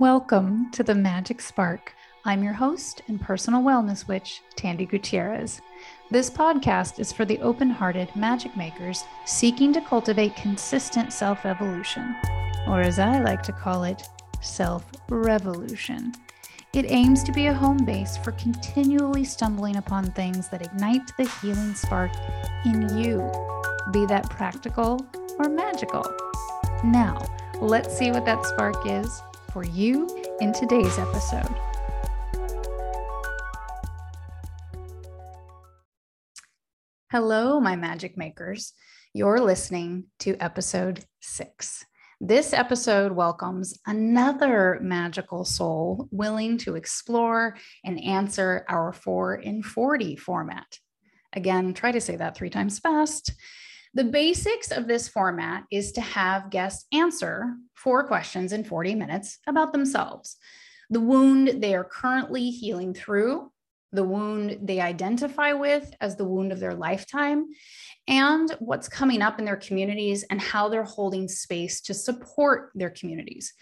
[0.00, 1.92] Welcome to the Magic Spark.
[2.24, 5.60] I'm your host and personal wellness witch, Tandy Gutierrez.
[6.08, 12.14] This podcast is for the open hearted magic makers seeking to cultivate consistent self evolution,
[12.68, 14.08] or as I like to call it,
[14.40, 16.12] self revolution.
[16.74, 21.28] It aims to be a home base for continually stumbling upon things that ignite the
[21.42, 22.12] healing spark
[22.64, 23.18] in you,
[23.92, 25.04] be that practical
[25.40, 26.04] or magical.
[26.84, 27.20] Now,
[27.60, 29.22] let's see what that spark is
[29.52, 30.06] for you
[30.40, 31.54] in today's episode.
[37.10, 38.74] Hello, my magic makers.
[39.14, 41.84] You're listening to episode six.
[42.20, 50.16] This episode welcomes another magical soul willing to explore and answer our 4 in 40
[50.16, 50.78] format.
[51.32, 53.32] Again, try to say that three times fast.
[53.98, 59.40] The basics of this format is to have guests answer four questions in 40 minutes
[59.48, 60.36] about themselves
[60.88, 63.50] the wound they are currently healing through,
[63.90, 67.46] the wound they identify with as the wound of their lifetime,
[68.06, 72.90] and what's coming up in their communities and how they're holding space to support their
[72.90, 73.52] communities.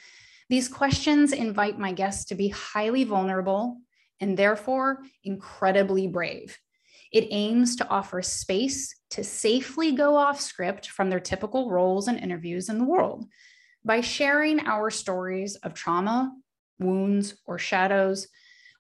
[0.50, 3.78] These questions invite my guests to be highly vulnerable
[4.20, 6.58] and therefore incredibly brave.
[7.12, 12.18] It aims to offer space to safely go off script from their typical roles and
[12.18, 13.24] interviews in the world.
[13.84, 16.32] By sharing our stories of trauma,
[16.78, 18.28] wounds, or shadows,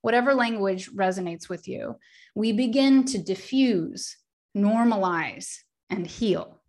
[0.02, 1.96] whatever language resonates with you,
[2.34, 4.16] we begin to diffuse
[4.56, 5.58] normalize,
[5.90, 6.62] and heal.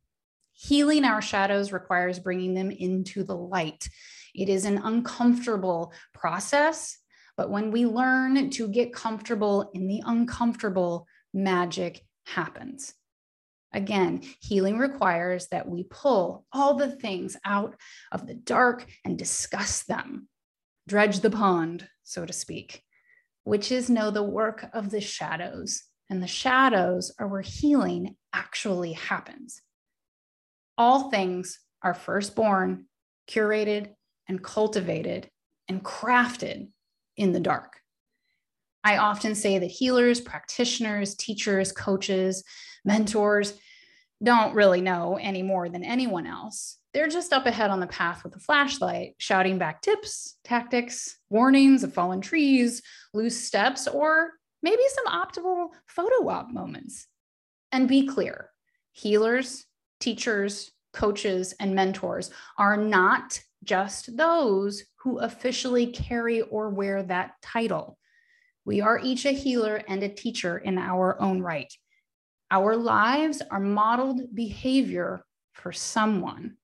[0.53, 3.88] Healing our shadows requires bringing them into the light.
[4.35, 6.97] It is an uncomfortable process,
[7.38, 11.08] but when we learn to get comfortable in the uncomfortable,
[11.38, 12.94] magic happens.
[13.74, 17.76] Again, healing requires that we pull all the things out
[18.12, 20.28] of the dark and discuss them,
[20.88, 22.84] dredge the pond, so to speak,
[23.48, 29.62] Witches know the work of the shadows and the shadows are where healing actually happens.
[30.78, 32.88] All things are first born,
[33.26, 33.94] curated,
[34.28, 35.30] and cultivated
[35.70, 36.68] and crafted
[37.16, 37.78] in the dark.
[38.88, 42.46] I often say that healers, practitioners, teachers, coaches,
[42.86, 43.53] mentors
[44.24, 46.78] don't really know any more than anyone else.
[46.94, 51.84] They're just up ahead on the path with a flashlight, shouting back tips, tactics, warnings
[51.84, 52.81] of fallen trees,
[53.14, 54.31] loose steps, or
[54.64, 57.08] maybe some optimal photo op moments.
[57.74, 58.52] And be clear
[58.94, 59.66] healers,
[60.00, 67.97] teachers, coaches, and mentors are not just those who officially carry or wear that title.
[68.67, 71.73] We are each a healer and a teacher in our own right.
[72.51, 75.23] Our lives are modeled behavior
[75.53, 76.57] for someone.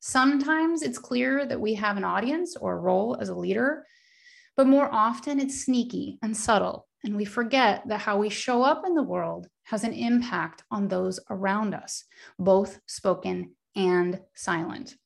[0.00, 3.86] Sometimes it's clear that we have an audience or a role as a leader,
[4.56, 8.82] but more often, it's sneaky and subtle, and we forget that how we show up
[8.84, 12.02] in the world has an impact on those around us,
[12.36, 14.96] both spoken and silent.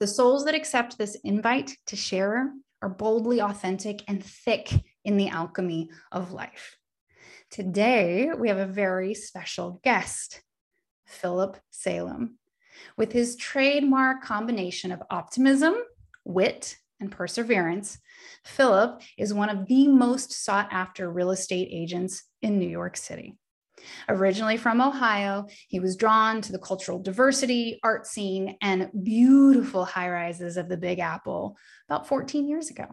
[0.00, 2.52] The souls that accept this invite to share
[2.82, 4.72] are boldly authentic and thick
[5.04, 6.76] in the alchemy of life.
[7.50, 10.42] Today, we have a very special guest,
[11.06, 12.38] Phillip Salem.
[12.96, 15.74] With his trademark combination of optimism,
[16.24, 17.98] wit, and perseverance,
[18.44, 23.36] Phillip is one of the most sought after real estate agents in New York City.
[24.08, 30.10] Originally from Ohio, he was drawn to the cultural diversity, art scene, and beautiful high
[30.10, 31.56] rises of the Big Apple
[31.88, 32.86] about 14 years ago.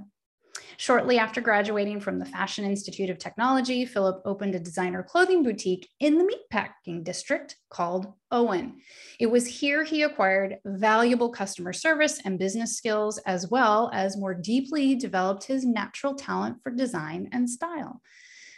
[0.78, 5.88] Shortly after graduating from the Fashion Institute of Technology, Phillip opened a designer clothing boutique
[6.00, 8.82] in the meatpacking district called Owen.
[9.20, 14.34] It was here he acquired valuable customer service and business skills, as well as more
[14.34, 18.02] deeply developed his natural talent for design and style.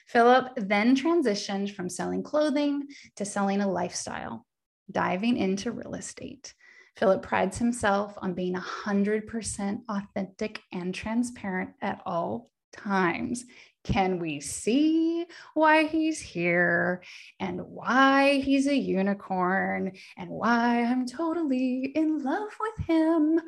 [0.07, 2.87] Phillip then transitioned from selling clothing
[3.17, 4.45] to selling a lifestyle,
[4.89, 6.53] diving into real estate.
[6.95, 13.45] Phillip prides himself on being 100% authentic and transparent at all times.
[13.83, 17.03] Can we see why he's here
[17.39, 23.39] and why he's a unicorn and why I'm totally in love with him?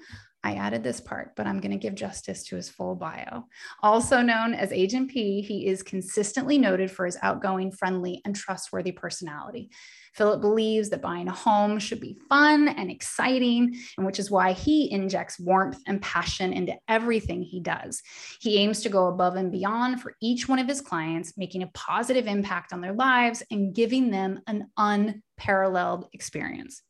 [0.41, 3.45] I added this part, but I'm going to give justice to his full bio.
[3.83, 8.93] Also known as Agent P, he is consistently noted for his outgoing, friendly, and trustworthy
[8.93, 9.69] personality.
[10.13, 14.53] Phillip believes that buying a home should be fun and exciting, and which is why
[14.53, 18.01] he injects warmth and passion into everything he does.
[18.39, 21.71] He aims to go above and beyond for each one of his clients, making a
[21.73, 26.81] positive impact on their lives and giving them an unparalleled experience.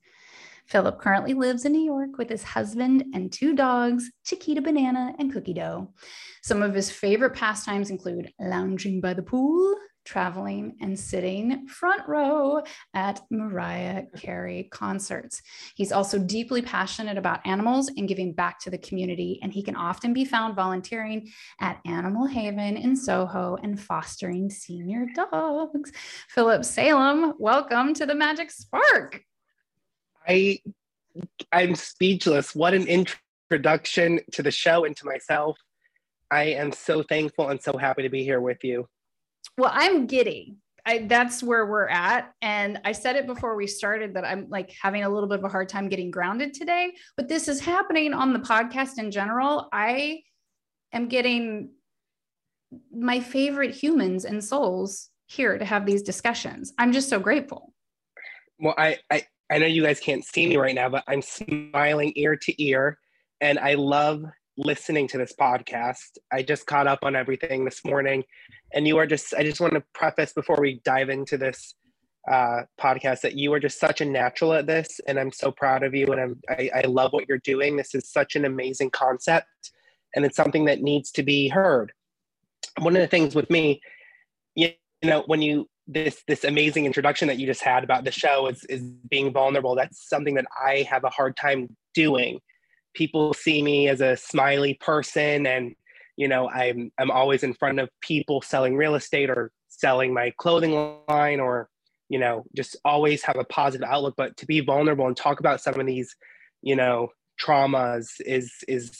[0.69, 5.33] Phillip currently lives in New York with his husband and two dogs, Chiquita Banana and
[5.33, 5.91] Cookie Dough.
[6.43, 9.75] Some of his favorite pastimes include lounging by the pool,
[10.05, 12.61] traveling and sitting front row
[12.93, 15.41] at Mariah Carey concerts.
[15.75, 19.75] He's also deeply passionate about animals and giving back to the community, and he can
[19.75, 25.91] often be found volunteering at Animal Haven in Soho and fostering senior dogs.
[26.29, 29.23] Phillip Salem, welcome to the Magic Spark.
[30.27, 30.59] I
[31.51, 32.55] I'm speechless.
[32.55, 35.57] What an introduction to the show and to myself.
[36.31, 38.87] I am so thankful and so happy to be here with you.
[39.57, 40.57] Well, I'm giddy.
[40.85, 42.31] I, that's where we're at.
[42.41, 45.45] And I said it before we started that I'm like having a little bit of
[45.45, 49.67] a hard time getting grounded today, but this is happening on the podcast in general.
[49.73, 50.21] I
[50.93, 51.71] am getting
[52.91, 56.73] my favorite humans and souls here to have these discussions.
[56.77, 57.73] I'm just so grateful.
[58.59, 62.13] Well, I, I, I know you guys can't see me right now, but I'm smiling
[62.15, 62.99] ear to ear.
[63.41, 64.23] And I love
[64.57, 66.17] listening to this podcast.
[66.31, 68.23] I just caught up on everything this morning.
[68.73, 71.73] And you are just, I just want to preface before we dive into this
[72.29, 74.99] uh, podcast that you are just such a natural at this.
[75.07, 76.07] And I'm so proud of you.
[76.07, 77.75] And I'm, I, I love what you're doing.
[77.75, 79.47] This is such an amazing concept.
[80.15, 81.91] And it's something that needs to be heard.
[82.79, 83.81] One of the things with me,
[84.55, 88.47] you know, when you this this amazing introduction that you just had about the show
[88.47, 89.75] is is being vulnerable.
[89.75, 92.39] That's something that i have a hard time doing.
[92.93, 95.73] People see me as a smiley person and
[96.15, 100.31] you know i'm i'm always in front of people selling real estate or selling my
[100.37, 101.69] clothing line or
[102.07, 104.13] you know just always have a positive outlook.
[104.15, 106.15] But to be vulnerable and talk about some of these
[106.61, 107.09] you know
[107.41, 108.91] traumas is is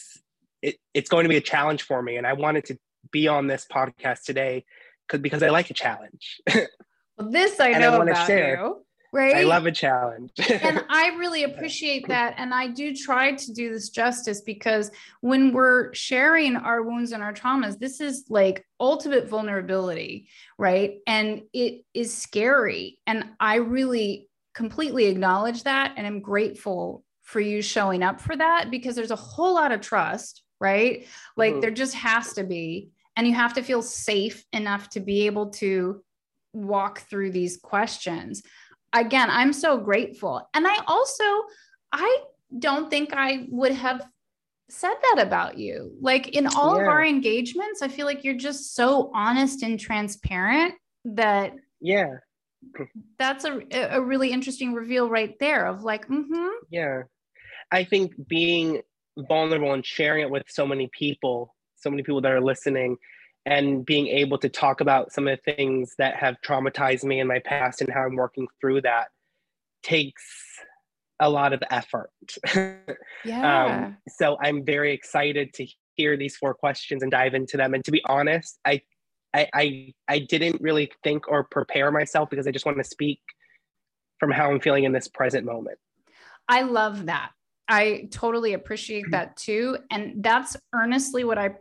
[0.64, 2.18] it, it's going to be a challenge for me.
[2.18, 2.78] And i wanted to
[3.12, 4.66] be on this podcast today
[5.10, 6.42] because because I like a challenge.
[6.56, 8.60] well, this I know I about share.
[8.60, 8.86] you.
[9.12, 9.38] Right.
[9.38, 10.32] I love a challenge.
[10.50, 12.36] and I really appreciate that.
[12.38, 14.92] And I do try to do this justice because
[15.22, 20.30] when we're sharing our wounds and our traumas, this is like ultimate vulnerability,
[20.60, 21.00] right?
[21.08, 23.00] And it is scary.
[23.08, 25.94] And I really completely acknowledge that.
[25.98, 29.82] And I'm grateful for you showing up for that because there's a whole lot of
[29.82, 31.08] trust, right?
[31.36, 31.62] Like mm-hmm.
[31.62, 35.50] there just has to be and you have to feel safe enough to be able
[35.50, 36.04] to
[36.54, 38.44] walk through these questions.
[38.94, 40.48] Again i'm so grateful.
[40.54, 41.24] And i also
[41.92, 42.20] i
[42.58, 44.06] don't think i would have
[44.70, 45.96] said that about you.
[46.00, 46.84] Like in all yeah.
[46.84, 50.76] of our engagements i feel like you're just so honest and transparent
[51.06, 52.16] that yeah.
[53.18, 56.50] that's a, a really interesting reveal right there of like mm-hmm.
[56.70, 57.04] yeah.
[57.72, 58.82] I think being
[59.28, 62.98] vulnerable and sharing it with so many people so many people that are listening
[63.46, 67.28] and being able to talk about some of the things that have traumatized me in
[67.28, 69.08] my past and how I'm working through that
[69.82, 70.24] takes
[71.20, 72.12] a lot of effort.
[73.26, 73.86] yeah.
[73.86, 77.74] Um, so I'm very excited to hear these four questions and dive into them.
[77.74, 78.82] And to be honest, I,
[79.34, 83.20] I, I, I didn't really think or prepare myself because I just want to speak
[84.20, 85.78] from how I'm feeling in this present moment.
[86.48, 87.32] I love that.
[87.68, 89.78] I totally appreciate that too.
[89.92, 91.52] And that's earnestly what I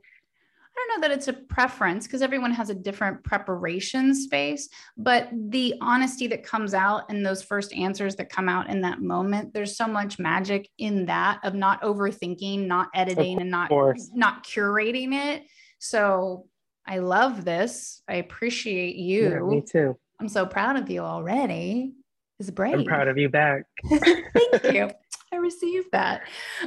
[0.79, 5.29] I don't know that it's a preference because everyone has a different preparation space, but
[5.33, 9.53] the honesty that comes out and those first answers that come out in that moment,
[9.53, 13.71] there's so much magic in that of not overthinking, not editing, and not
[14.15, 15.47] not curating it.
[15.81, 16.47] So
[16.87, 18.03] I love this.
[18.09, 19.31] I appreciate you.
[19.31, 19.99] Yeah, me too.
[20.21, 21.95] I'm so proud of you already.
[22.39, 22.75] Is brave.
[22.75, 23.65] I'm proud of you back.
[23.89, 24.91] Thank you.
[25.33, 26.23] I received that.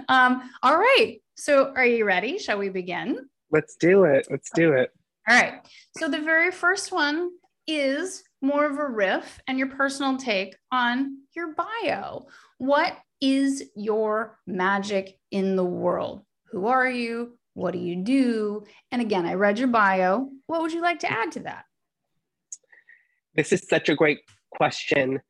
[0.10, 1.20] Um, all right.
[1.36, 2.38] So, are you ready?
[2.40, 3.30] Shall we begin?
[3.52, 4.28] Let's do it.
[4.30, 4.92] Let's do it.
[5.30, 5.62] All right.
[5.98, 7.32] So, the very first one
[7.68, 12.28] is more of a riff and your personal take on your bio.
[12.58, 16.24] What is your magic in the world?
[16.52, 17.38] Who are you?
[17.54, 18.64] What do you do?
[18.92, 20.30] And again, I read your bio.
[20.48, 21.66] What would you like to add to that?
[23.36, 24.20] This is such a great
[24.52, 25.22] question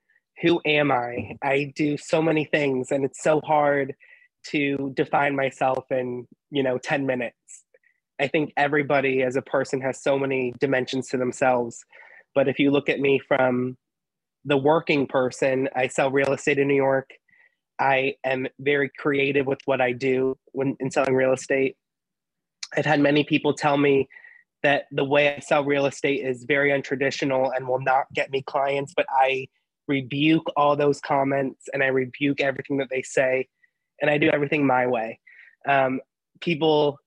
[0.41, 1.37] who am I?
[1.43, 3.93] I do so many things and it's so hard
[4.47, 7.35] to define myself in, you know, 10 minutes.
[8.21, 11.83] I think everybody as a person has so many dimensions to themselves.
[12.35, 13.77] But if you look at me from
[14.45, 17.09] the working person, I sell real estate in New York.
[17.79, 21.75] I am very creative with what I do when in selling real estate.
[22.77, 24.07] I've had many people tell me
[24.61, 28.43] that the way I sell real estate is very untraditional and will not get me
[28.43, 29.47] clients, but I
[29.87, 33.47] rebuke all those comments and I rebuke everything that they say,
[33.99, 35.19] and I do everything my way.
[35.67, 36.01] Um,
[36.39, 36.99] people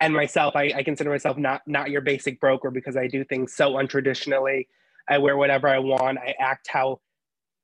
[0.00, 3.54] and myself, I, I consider myself not not your basic broker because I do things
[3.54, 4.68] so untraditionally.
[5.08, 6.18] I wear whatever I want.
[6.18, 7.00] I act how,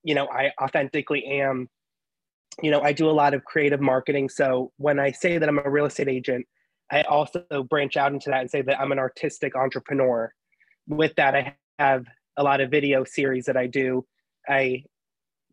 [0.05, 1.69] you know, I authentically am.
[2.63, 4.29] you know, I do a lot of creative marketing.
[4.29, 6.47] So when I say that I'm a real estate agent,
[6.91, 10.33] I also branch out into that and say that I'm an artistic entrepreneur.
[10.89, 14.07] With that, I have a lot of video series that I do.
[14.49, 14.85] I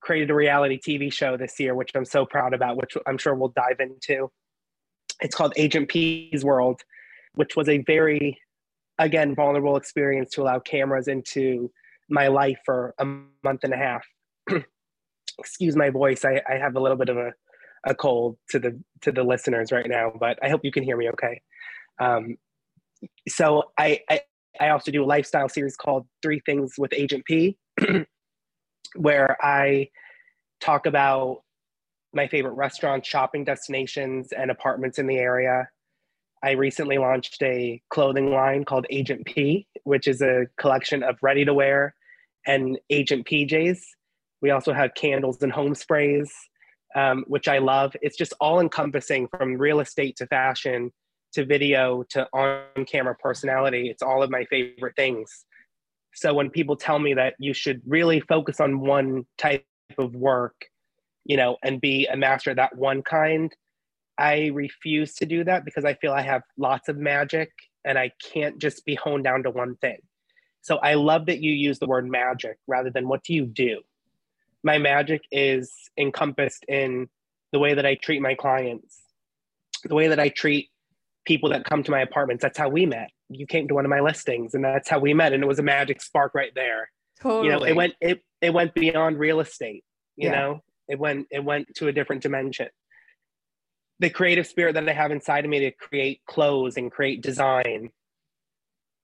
[0.02, 3.36] created a reality TV show this year, which I'm so proud about, which I'm sure
[3.36, 4.32] we'll dive into.
[5.22, 6.82] It's called Agent P's World,
[7.34, 8.40] which was a very,
[8.98, 11.72] again, vulnerable experience to allow cameras into
[12.10, 14.06] my life for a month and a half.
[15.40, 16.26] Excuse my voice.
[16.26, 17.34] I, I have a little bit of a,
[17.86, 20.98] a cold to the to the listeners right now, but I hope you can hear
[20.98, 21.42] me okay.
[22.00, 22.38] Um,
[23.28, 24.22] so I, I
[24.60, 27.58] I also do a lifestyle series called Three Things with Agent P,
[28.96, 29.90] where I
[30.60, 31.44] talk about
[32.14, 35.70] my favorite restaurants, shopping destinations, and apartments in the area.
[36.44, 41.46] I recently launched a clothing line called Agent P, which is a collection of ready
[41.46, 41.96] to wear
[42.48, 43.80] and Agent PJs.
[44.42, 46.32] We also have candles and home sprays,
[46.96, 47.96] um, which I love.
[48.02, 50.92] It's just all encompassing from real estate to fashion
[51.34, 53.90] to video to on camera personality.
[53.90, 55.46] It's all of my favorite things.
[56.16, 59.66] So when people tell me that you should really focus on one type
[59.98, 60.56] of work,
[61.30, 63.56] you know, and be a master of that one kind,
[64.18, 67.52] I refuse to do that because I feel I have lots of magic
[67.86, 70.00] and I can't just be honed down to one thing.
[70.62, 73.80] So I love that you use the word magic rather than what do you do?
[74.64, 77.08] My magic is encompassed in
[77.54, 79.00] the way that I treat my clients,
[79.86, 80.70] the way that I treat
[81.26, 82.42] people that come to my apartments.
[82.42, 83.12] That's how we met.
[83.30, 85.32] You came to one of my listings and that's how we met.
[85.32, 86.90] And it was a magic spark right there.
[87.22, 87.46] Totally.
[87.46, 89.84] You know, it went it it went beyond real estate,
[90.16, 90.36] you yeah.
[90.36, 90.64] know.
[90.90, 92.68] It went it went to a different dimension
[94.00, 97.90] the creative spirit that I have inside of me to create clothes and create design.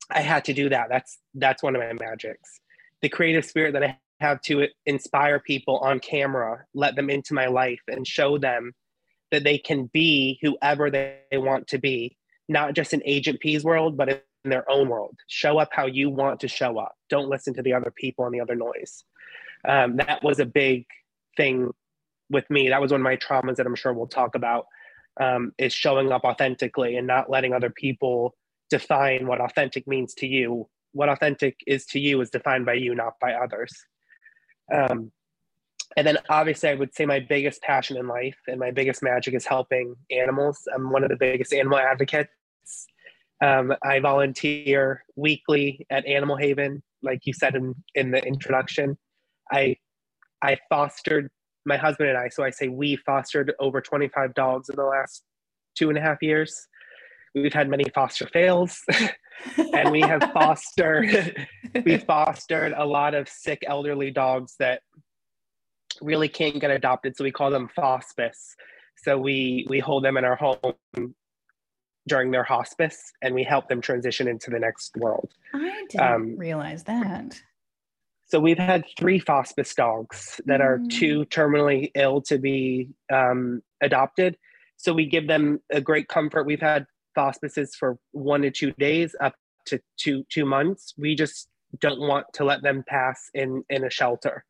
[0.10, 0.88] I had to do that.
[0.90, 2.62] That's that's one of my magics.
[3.02, 7.48] The creative spirit that I have to inspire people on camera, let them into my
[7.48, 8.74] life and show them
[9.32, 12.16] that they can be whoever they want to be,
[12.48, 15.18] not just in Agent P's world, but in their own world.
[15.28, 16.96] Show up how you want to show up.
[17.10, 19.04] Don't listen to the other people and the other noise.
[19.68, 20.86] Um, that was a big
[21.38, 21.72] thing
[22.30, 22.70] with me.
[22.70, 24.66] That was one of my traumas that I'm sure we'll talk about
[25.20, 28.36] um, is showing up authentically and not letting other people
[28.70, 30.68] define what authentic means to you.
[30.94, 33.74] What authentic is to you is defined by you, not by others.
[34.74, 35.12] Um,
[35.98, 39.34] and then obviously, I would say my biggest passion in life and my biggest magic
[39.34, 40.68] is helping animals.
[40.74, 42.32] I'm one of the biggest animal advocates.
[43.44, 48.98] Um, I volunteer weekly at Animal Haven, like you said in, in the introduction.
[49.52, 49.78] I
[50.46, 51.30] I fostered
[51.66, 55.24] my husband and I, so I say we fostered over 25 dogs in the last
[55.76, 56.68] two and a half years.
[57.34, 58.80] We've had many foster fails,
[59.58, 61.48] and we have fostered
[61.84, 64.82] we fostered a lot of sick elderly dogs that
[66.02, 67.18] really can't get adopted.
[67.18, 68.56] So we call them hospice.
[69.04, 71.16] So we we hold them in our home
[72.08, 75.34] during their hospice, and we help them transition into the next world.
[75.54, 77.42] I didn't um, realize that.
[78.28, 80.90] So we've had three hospice dogs that are mm.
[80.90, 84.38] too terminally ill to be um, adopted.
[84.78, 86.46] So we give them a great comfort.
[86.46, 89.36] We've had hospices for one to two days, up
[89.68, 90.94] to two two months.
[90.98, 91.48] We just
[91.80, 94.44] don't want to let them pass in in a shelter.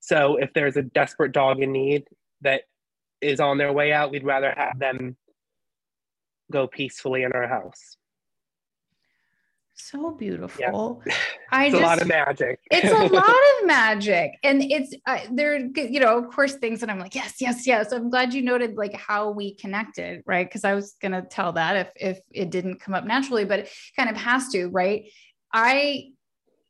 [0.00, 2.04] So if there's a desperate dog in need
[2.42, 2.62] that
[3.20, 5.16] is on their way out, we'd rather have them
[6.52, 7.96] go peacefully in our house.
[9.78, 11.02] So beautiful.
[11.06, 11.12] Yeah.
[11.52, 12.58] I it's just, a lot of magic.
[12.70, 14.32] it's a lot of magic.
[14.42, 17.90] And it's uh, there, you know, of course, things that I'm like, yes, yes, yes.
[17.90, 20.48] So I'm glad you noted like how we connected, right?
[20.48, 23.70] Because I was gonna tell that if if it didn't come up naturally, but it
[23.96, 25.10] kind of has to, right?
[25.52, 26.08] I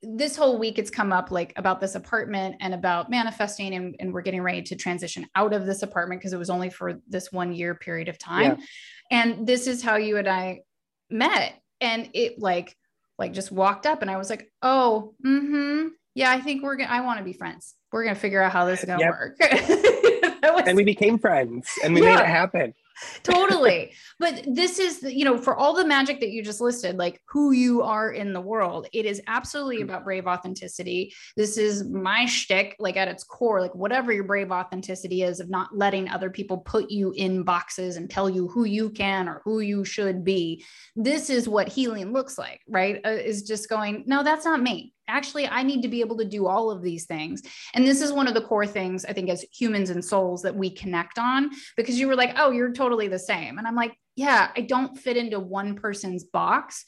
[0.02, 4.12] this whole week it's come up like about this apartment and about manifesting and, and
[4.12, 7.32] we're getting ready to transition out of this apartment because it was only for this
[7.32, 8.58] one year period of time.
[8.58, 8.64] Yeah.
[9.10, 10.60] And this is how you and I
[11.08, 11.54] met.
[11.80, 12.76] And it like
[13.18, 15.88] like just walked up and I was like, oh, mm-hmm.
[16.14, 17.75] Yeah, I think we're gonna I want to be friends.
[17.92, 19.11] We're gonna figure out how this is gonna yep.
[19.11, 19.37] work.
[20.56, 22.16] was, and we became friends and we yeah.
[22.16, 22.75] made it happen
[23.22, 23.92] totally.
[24.18, 27.52] But this is, you know, for all the magic that you just listed, like who
[27.52, 31.12] you are in the world, it is absolutely about brave authenticity.
[31.36, 35.50] This is my shtick, like at its core, like whatever your brave authenticity is of
[35.50, 39.42] not letting other people put you in boxes and tell you who you can or
[39.44, 40.64] who you should be.
[40.94, 43.00] This is what healing looks like, right?
[43.04, 46.25] Uh, is just going, no, that's not me actually i need to be able to
[46.25, 47.42] do all of these things.
[47.75, 50.54] And this is one of the core things i think as humans and souls that
[50.54, 53.58] we connect on because you were like oh you're totally the same.
[53.58, 56.84] And i'm like yeah i don't fit into one person's box.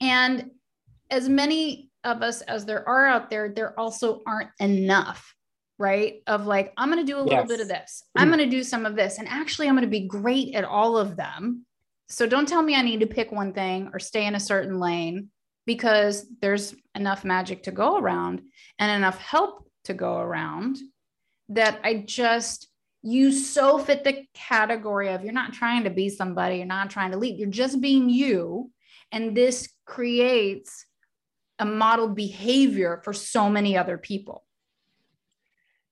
[0.00, 0.50] And
[1.10, 5.34] as many of us as there are out there there also aren't enough
[5.78, 6.22] right?
[6.26, 8.36] Of like, I'm going to do a little bit of this, I'm mm-hmm.
[8.36, 10.96] going to do some of this, and actually, I'm going to be great at all
[10.96, 11.66] of them.
[12.08, 14.78] So don't tell me I need to pick one thing or stay in a certain
[14.78, 15.28] lane
[15.66, 18.40] because there's enough magic to go around
[18.78, 20.78] and enough help to go around
[21.48, 22.68] that I just,
[23.02, 27.10] you so fit the category of you're not trying to be somebody, you're not trying
[27.10, 28.70] to lead, you're just being you.
[29.12, 30.86] And this creates
[31.58, 34.44] a model behavior for so many other people.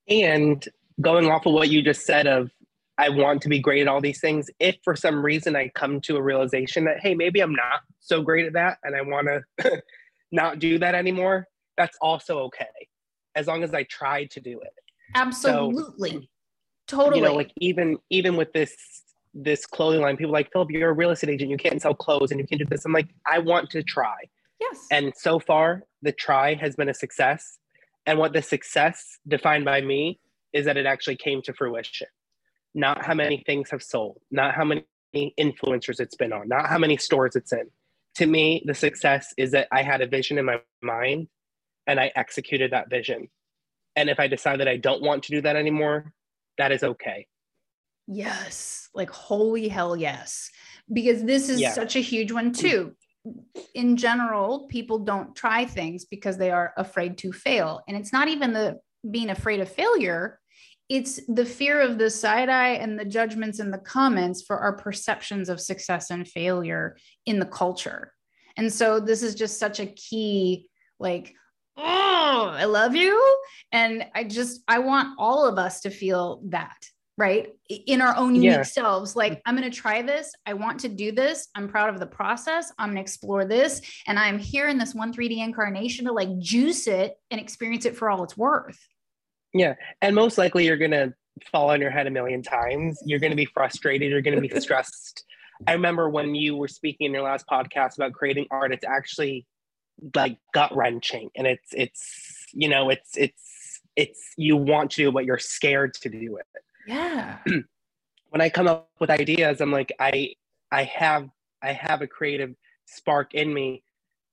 [0.09, 0.66] And
[1.00, 2.50] going off of what you just said of
[2.98, 6.00] I want to be great at all these things, if for some reason I come
[6.02, 9.28] to a realization that hey, maybe I'm not so great at that and I want
[9.28, 9.82] to
[10.32, 12.66] not do that anymore, that's also okay.
[13.34, 14.72] As long as I tried to do it.
[15.14, 16.28] Absolutely.
[16.86, 17.18] totally.
[17.18, 18.76] You know, like even even with this
[19.34, 21.94] this clothing line, people are like, Phillip, you're a real estate agent, you can't sell
[21.94, 22.84] clothes and you can't do this.
[22.84, 24.14] I'm like, I want to try.
[24.60, 24.86] yes.
[24.92, 27.58] And so far, the try has been a success.
[28.06, 30.20] And what the success defined by me
[30.52, 32.06] is that it actually came to fruition.
[32.75, 36.78] Not how many things have sold, not how many influencers it's been on, not how
[36.78, 37.71] many stores it's in.
[38.16, 41.28] To me, the success is that I had a vision in my mind
[41.87, 43.28] and I executed that vision.
[43.97, 46.12] And if I decide that I don't want to do that anymore,
[46.59, 47.26] that is okay.
[48.07, 50.50] Yes, like holy hell yes.
[50.93, 51.73] Because this is Yeah.
[51.73, 52.59] such a huge one mm.
[52.59, 52.97] too.
[53.75, 57.83] In general, people don't try things because they are afraid to fail.
[57.88, 60.40] And it's not even the being afraid of failure,
[60.94, 64.76] it's the fear of the side eye and the judgments and the comments for our
[64.76, 66.96] perceptions of success and failure
[67.26, 68.12] in the culture.
[68.56, 70.68] And so this is just such a key
[71.00, 71.34] like
[71.76, 73.12] oh, I love you.
[73.72, 76.76] And I just I want all of us to feel that
[77.16, 77.46] right?
[77.86, 78.62] In our own unique Yeah.
[78.64, 80.32] selves like i'm going to try this.
[80.46, 81.48] I want to do this.
[81.54, 82.72] I'm proud of the process.
[82.78, 83.80] I'm going to explore this.
[84.08, 87.96] And i'm here in this 1 3d incarnation to like juice it and experience it
[87.96, 88.80] for all it's worth
[90.02, 91.14] And most likely you're gonna
[91.50, 93.00] fall on your head a million times.
[93.06, 95.25] You're gonna be frustrated, you're gonna be stressed.
[95.66, 99.47] I remember when you were speaking in your last podcast about creating art, it's actually
[100.14, 101.30] like gut wrenching.
[101.36, 105.38] And it's it's you know, it's it's it's you want to do it, but you're
[105.38, 106.47] scared to do it.
[106.86, 107.38] yeah
[108.30, 110.34] When I come up with ideas, I'm like, I
[110.73, 111.28] I have
[111.62, 112.54] I have a creative
[112.86, 113.84] spark in me,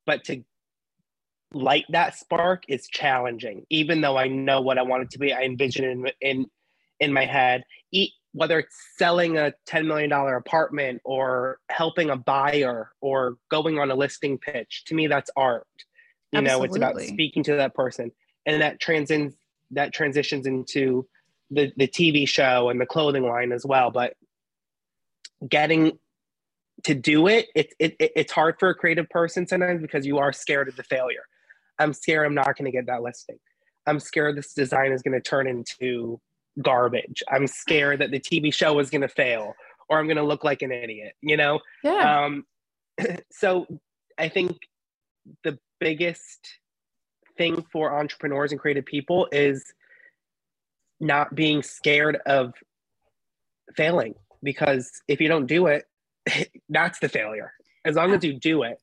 [0.08, 0.44] but to
[1.54, 3.66] light that spark is challenging.
[3.70, 6.46] Even though I know what I want it to be, I envision it in in,
[7.00, 7.64] in my head.
[7.92, 13.92] E- whether it's selling a $10 million apartment or helping a buyer or going on
[13.92, 15.68] a listing pitch, to me that's art.
[16.32, 18.12] You know, it's about speaking to that person.
[18.46, 19.36] And that transcends
[19.72, 21.08] that transitions into
[21.50, 23.92] the, the TV show and the clothing line as well.
[23.92, 24.16] But
[25.48, 25.98] getting
[26.84, 30.18] to do it, it, it, it it's hard for a creative person sometimes because you
[30.20, 31.24] are scared of the failure.
[31.82, 33.40] I'm scared I'm not going to get that listing.
[33.88, 36.20] I'm scared this design is going to turn into
[36.62, 37.24] garbage.
[37.30, 39.56] I'm scared that the TV show is going to fail
[39.90, 41.60] or I'm going to look like an idiot, you know?
[41.84, 42.46] yeah Um,
[43.32, 43.68] so
[44.18, 44.58] I think
[45.44, 46.60] the biggest
[47.38, 49.74] thing for entrepreneurs and creative people is
[51.00, 52.54] not being scared of
[53.76, 54.14] failing
[54.44, 55.86] because if you don't do it,
[56.70, 57.54] that's the failure.
[57.84, 58.80] As long as you do it,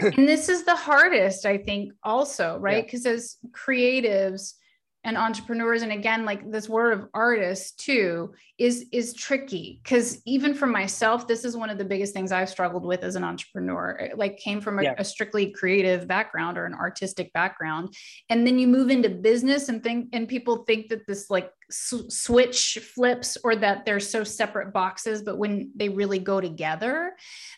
[0.16, 2.84] and this is the hardest i think also right?
[2.84, 4.54] Because as creatives
[5.02, 9.80] and entrepreneurs and again like this word of artist too is is tricky.
[9.82, 13.16] Because even for myself this is one of the biggest things i've struggled with as
[13.16, 13.92] an entrepreneur.
[13.92, 14.94] It, like came from a, Yeah.
[14.98, 17.94] a strictly creative background or an artistic background.
[18.28, 22.78] And then you move into business and think and people think that this like switch
[22.94, 27.12] flips or that they're so separate boxes but when they really go together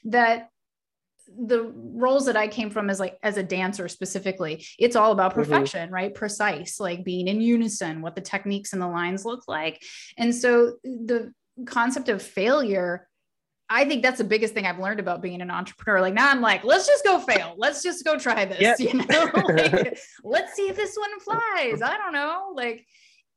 [0.05, 0.52] that
[1.28, 5.32] the roles that I came from as like as a dancer specifically, it's all about
[5.32, 5.37] Mhm.
[5.37, 6.14] perfection, right?
[6.14, 9.82] Precise, like being in unison, what the techniques and the lines look like.
[10.18, 11.32] And so the
[11.66, 13.08] concept of failure,
[13.68, 16.00] I think that's the biggest thing I've learned about being an entrepreneur.
[16.00, 17.54] Like now I'm like, let's just go fail.
[17.56, 18.61] Let's just go try this.
[18.61, 18.78] Yep.
[18.80, 21.80] You know, like, let's see if this one flies.
[21.82, 22.52] I don't know.
[22.54, 22.85] Like,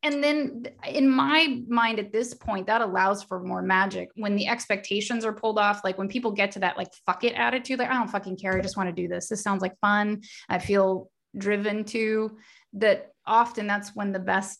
[0.06, 4.48] and then in my mind at this point that allows for more magic when the
[4.48, 7.90] expectations are pulled off like when people get to that like fuck it attitude like
[7.90, 10.60] i don't fucking care i just want to do this this sounds like fun i
[10.60, 12.38] feel driven to
[12.74, 14.60] that often that's when the best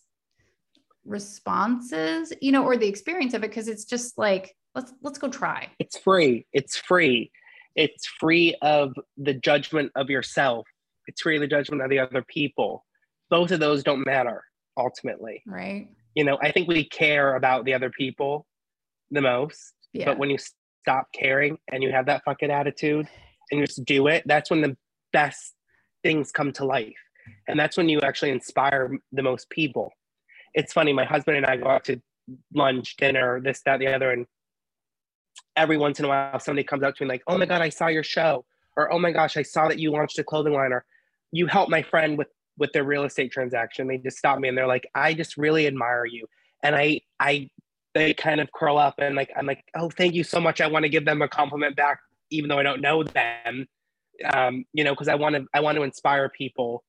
[1.04, 5.28] responses you know or the experience of it because it's just like let's let's go
[5.28, 6.46] try it's free.
[6.52, 7.30] It's free.
[7.76, 10.66] It's free of the judgment of yourself.
[11.06, 12.84] It's free of the judgment of the other people.
[13.28, 14.42] Both of those don't matter
[14.76, 15.42] ultimately.
[15.46, 18.46] right You know, I think we care about the other people
[19.10, 19.74] the most.
[19.92, 23.06] yeah But when you stop caring and you have that fucking attitude
[23.50, 24.76] and you just do it, that's when the
[25.12, 25.54] best
[26.02, 26.94] things come to life.
[27.48, 29.92] And that's when you actually inspire the most people.
[30.54, 30.92] it's funny.
[30.92, 32.00] My husband and I go out to
[32.54, 34.26] lunch, dinner, this, that, the other, and
[35.56, 37.68] every once in a while somebody comes up to me like, "Oh my god, I
[37.68, 38.44] saw your show,"
[38.76, 40.84] or "Oh my gosh, I saw that you launched a clothing line," or
[41.32, 42.28] "You helped my friend with
[42.58, 45.66] with their real estate transaction." They just stop me and they're like, "I just really
[45.66, 46.26] admire you,"
[46.62, 47.50] and I I
[47.94, 50.66] they kind of curl up and like I'm like, "Oh, thank you so much." I
[50.66, 53.66] want to give them a compliment back, even though I don't know them,
[54.24, 56.84] um, you know, because I want to I want to inspire people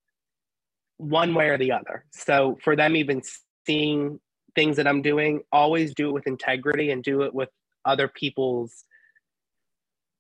[0.98, 2.06] one way or the other.
[2.12, 3.22] So for them, even
[3.66, 4.20] seeing
[4.56, 7.50] things that I'm doing, always do it with integrity and do it with
[7.86, 8.84] other people's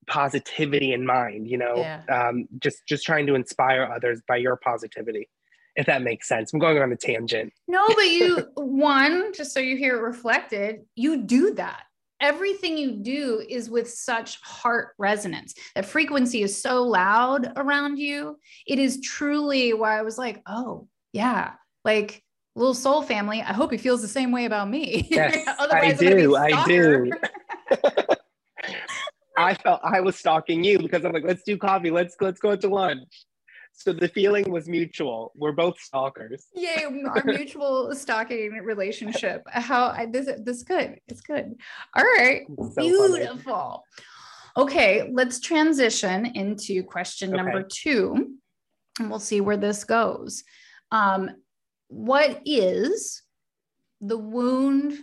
[0.08, 2.02] positivity in mind you know yeah.
[2.10, 5.28] um, just just trying to inspire others by your positivity
[5.78, 6.52] if that makes sense.
[6.52, 7.54] I'm going on a tangent.
[7.68, 11.84] No but you one just so you hear it reflected you do that.
[12.20, 15.54] Everything you do is with such heart resonance.
[15.76, 18.40] That frequency is so loud around you.
[18.66, 21.54] It is truly why i was like oh yeah
[21.86, 22.24] like
[22.56, 25.08] little soul family i hope he feels the same way about me.
[25.12, 27.12] Yes, i do i do.
[29.40, 32.56] I felt I was stalking you because I'm like, let's do coffee, let's let's go
[32.56, 33.26] to lunch.
[33.78, 35.32] So the feeling was mutual.
[35.36, 36.48] We're both stalkers.
[36.56, 39.44] Yay, our mutual stalking relationship.
[39.48, 41.00] How I, this this good.
[41.08, 41.54] It's good.
[41.96, 42.42] All right,
[42.74, 43.84] so beautiful.
[44.56, 44.66] Funny.
[44.66, 47.38] Okay, let's transition into question okay.
[47.38, 48.38] number two,
[49.00, 50.44] and we'll see where this goes.
[50.92, 51.30] Um,
[51.88, 53.22] what is
[54.02, 54.98] the wound,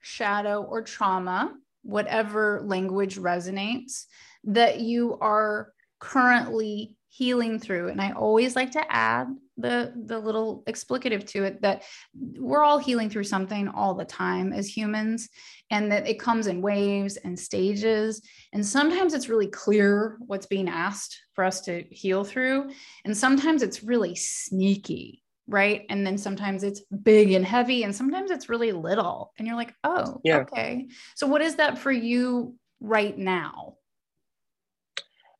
[0.00, 1.52] shadow, or trauma
[1.84, 4.06] whatever language resonates
[4.44, 10.64] that you are currently healing through and i always like to add the the little
[10.66, 15.28] explicative to it that we're all healing through something all the time as humans
[15.70, 18.20] and that it comes in waves and stages
[18.52, 22.68] and sometimes it's really clear what's being asked for us to heal through
[23.04, 25.84] and sometimes it's really sneaky right?
[25.90, 29.30] And then sometimes it's big and heavy, and sometimes it's really little.
[29.36, 30.38] And you're like, oh, yeah.
[30.38, 30.88] okay.
[31.16, 33.74] So, what is that for you right now?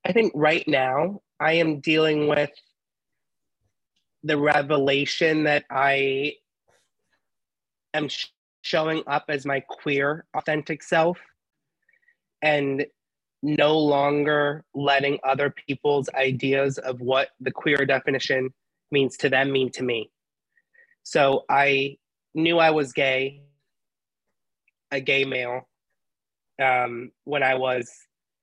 [0.04, 2.50] I think right now I am dealing with
[4.22, 6.34] the revelation that I
[7.92, 8.26] am sh-
[8.62, 11.18] showing up as my queer, authentic self
[12.42, 12.86] and
[13.42, 18.50] no longer letting other people's ideas of what the queer definition
[18.90, 20.10] means to them mean to me.
[21.02, 21.98] So I
[22.34, 23.42] knew I was gay,
[24.90, 25.68] a gay male,
[26.62, 27.90] um, when I was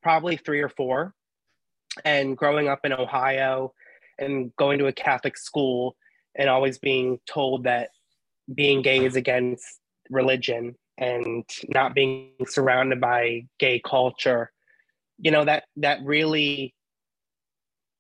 [0.04, 1.16] probably three or four.
[2.06, 3.74] And growing up in Ohio
[4.18, 5.96] and going to a Catholic school
[6.36, 7.90] and always being told that
[8.54, 9.66] being gay is against
[10.10, 14.52] religion and not being surrounded by gay culture
[15.22, 16.74] you know that that really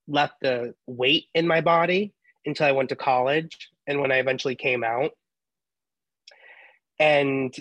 [0.08, 2.13] left the weight in my body
[2.45, 5.12] until I went to college and when I eventually came out.
[6.99, 7.56] And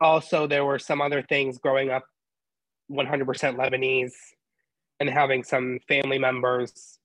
[0.00, 2.04] also, there were some other things growing up
[2.90, 4.12] 100% Lebanese
[5.00, 6.98] and having some family members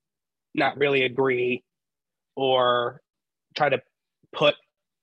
[0.54, 1.64] not really agree
[2.36, 3.02] or
[3.56, 3.82] try to
[4.34, 4.56] put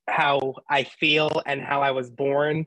[0.09, 2.67] how I feel and how I was born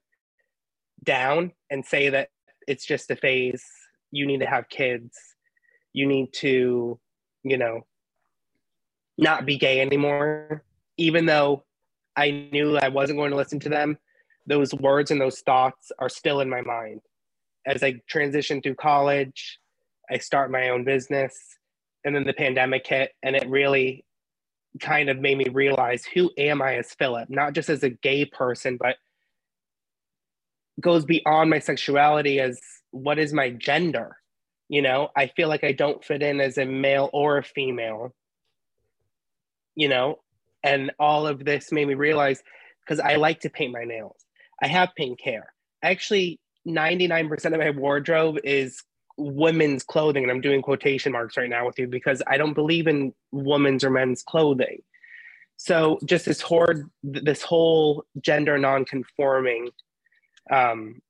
[1.03, 2.29] down and say that
[2.67, 3.63] it's just a phase.
[4.11, 5.17] You need to have kids.
[5.93, 6.99] You need to,
[7.43, 7.85] you know,
[9.17, 10.63] not be gay anymore,
[10.97, 11.63] even though
[12.15, 13.97] I knew I wasn't going to listen to them.
[14.45, 17.01] Those words and those thoughts are still in my mind.
[17.65, 19.59] As I transitioned through college,
[20.11, 21.37] I start my own business,
[22.05, 24.05] and then the pandemic hit, and it really
[24.79, 28.25] kind of made me realize who am I as Phillip, not just as a gay
[28.25, 28.97] person, but
[30.79, 32.59] goes beyond my sexuality as
[32.91, 34.17] what is my gender.
[34.69, 38.13] You know, I feel like I don't fit in as a male or a female
[39.79, 40.19] you know,
[40.61, 42.43] and all of this made me realize
[42.85, 44.17] because I like to paint my nails.
[44.61, 45.53] I have pink hair.
[45.81, 48.83] Actually, 99% of my wardrobe is
[49.19, 52.87] women's clothing, and I'm doing quotation marks right now with you because I don't believe
[52.87, 54.81] in women's or men's clothing.
[55.57, 59.69] So just this horde, this whole gender non-conforming
[60.49, 61.01] um,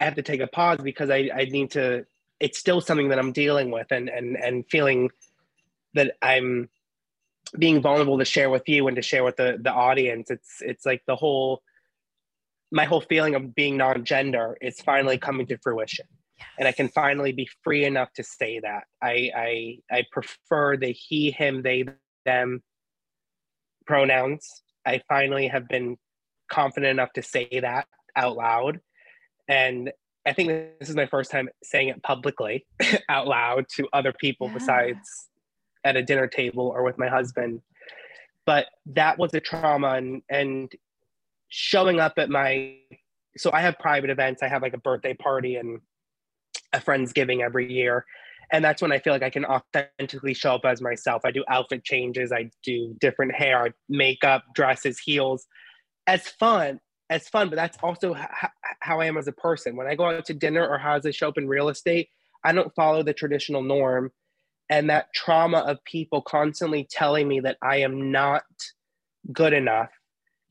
[0.00, 2.06] I have to take a pause because I, I need to
[2.38, 5.10] it's still something that I'm dealing with and and and feeling
[5.94, 6.68] that I'm
[7.58, 10.30] being vulnerable to share with you and to share with the the audience.
[10.30, 11.62] It's it's like the whole
[12.72, 16.06] my whole feeling of being non-gender is finally coming to fruition.
[16.38, 16.48] Yes.
[16.58, 18.84] And I can finally be free enough to say that.
[19.02, 21.84] I I I prefer the he, him, they,
[22.24, 22.62] them
[23.86, 24.62] pronouns.
[24.84, 25.96] I finally have been
[26.50, 28.80] confident enough to say that out loud.
[29.48, 29.92] And
[30.26, 30.48] I think
[30.80, 32.66] this is my first time saying it publicly
[33.08, 34.54] out loud to other people yeah.
[34.54, 35.28] besides
[35.84, 37.62] at a dinner table or with my husband.
[38.44, 40.72] But that was a trauma and and
[41.48, 42.76] showing up at my
[43.36, 44.42] so I have private events.
[44.42, 45.80] I have like a birthday party and
[46.72, 48.04] a friendsgiving every year.
[48.52, 51.22] And that's when I feel like I can authentically show up as myself.
[51.24, 55.46] I do outfit changes, I do different hair, makeup, dresses, heels,
[56.06, 56.80] as fun
[57.10, 57.48] as fun.
[57.48, 59.76] But that's also h- how I am as a person.
[59.76, 62.08] When I go out to dinner or how I show up in real estate,
[62.44, 64.12] I don't follow the traditional norm.
[64.70, 68.42] And that trauma of people constantly telling me that I am not
[69.32, 69.90] good enough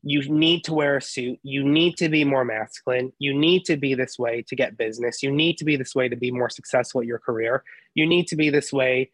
[0.08, 1.36] you need to wear a suit.
[1.42, 3.12] You need to be more masculine.
[3.18, 5.20] You need to be this way to get business.
[5.20, 7.64] You need to be this way to be more successful at your career.
[7.96, 9.10] You need to be this way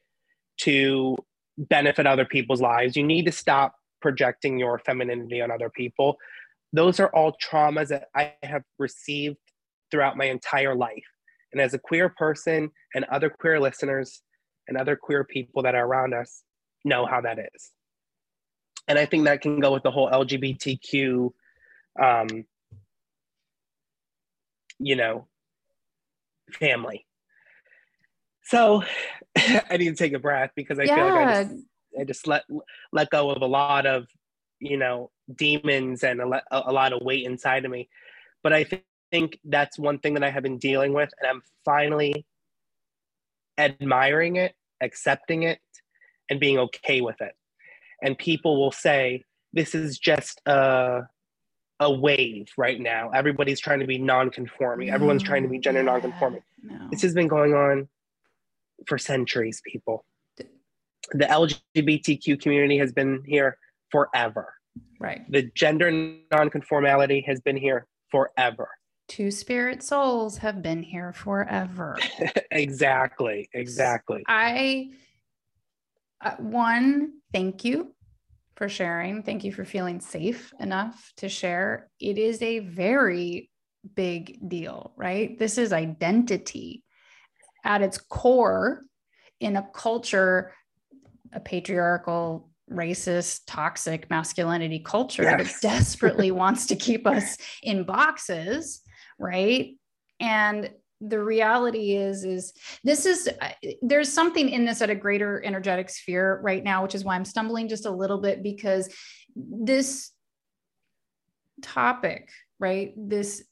[0.59, 1.17] to
[1.57, 2.95] benefit other people's lives.
[2.95, 6.19] You need to stop projecting your femininity on other people.
[6.75, 9.39] Those are all traumas that i have received
[9.91, 11.09] throughout my entire life.
[11.53, 14.21] And as a queer person and other queer listeners
[14.69, 16.43] and other queer people that are around us
[16.85, 17.71] know how that is
[18.89, 21.33] and I think that can go with the whole LGBTQ,
[22.01, 22.45] um,
[24.79, 25.29] you know,
[26.53, 27.07] family.
[28.45, 28.83] So
[29.37, 30.97] I need to take a breath because I yeah.
[30.97, 31.65] feel like I just,
[32.01, 32.45] I just let
[32.93, 34.07] let go of a lot of
[34.59, 37.89] you know demons and a, a lot of weight inside of me.
[38.43, 41.43] But I th- think that's one thing that I have been dealing with, and I'm
[41.65, 42.27] finally
[43.59, 45.61] admiring it, accepting it,
[46.29, 47.35] and being okay with it
[48.03, 51.03] and people will say this is just a
[51.81, 53.11] a wave right now.
[53.11, 54.89] Everybody's trying to be non-conforming.
[54.89, 55.87] No, Everyone's trying to be gender mm.
[55.87, 56.43] yeah, non-conforming.
[56.63, 56.89] No.
[56.91, 57.89] This has been going on
[58.87, 60.05] for centuries, people.
[61.11, 63.59] The LGBTQ community has been here
[63.91, 64.55] forever.
[65.01, 65.31] Right.
[65.31, 68.69] The gender non-conformality has been here forever.
[69.09, 71.99] Two spirit souls have been here forever.
[72.53, 73.49] exactly.
[73.53, 74.23] Exactly.
[74.29, 74.93] I
[76.23, 77.95] uh, one, thank you
[78.57, 79.23] for sharing.
[79.23, 81.91] Thank you for feeling safe enough to share.
[81.99, 83.51] It is a very
[83.95, 85.39] big deal, right?
[85.39, 86.85] This is identity
[87.65, 88.83] at its core
[89.41, 90.53] in a culture,
[91.33, 95.61] a patriarchal, racist, toxic masculinity culture yes.
[95.61, 98.83] that desperately wants to keep us in boxes,
[99.19, 99.75] right?
[100.21, 100.71] And
[101.09, 102.53] the reality is is
[102.85, 103.49] this is uh,
[103.83, 107.25] there's something in this at a greater energetic sphere right now which is why i'm
[107.25, 108.89] stumbling just a little bit because
[109.35, 110.11] this
[111.61, 113.45] topic right this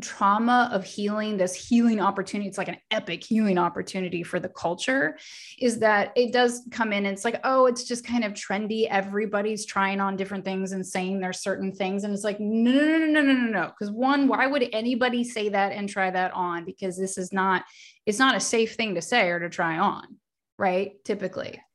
[0.00, 5.18] trauma of healing, this healing opportunity, it's like an epic healing opportunity for the culture,
[5.58, 8.86] is that it does come in and it's like, oh, it's just kind of trendy.
[8.88, 12.04] Everybody's trying on different things and saying there's certain things.
[12.04, 13.66] And it's like, no, no, no, no, no, no, no.
[13.66, 16.64] Because one, why would anybody say that and try that on?
[16.64, 17.64] Because this is not,
[18.06, 20.16] it's not a safe thing to say or to try on,
[20.58, 20.92] right?
[21.04, 21.60] Typically.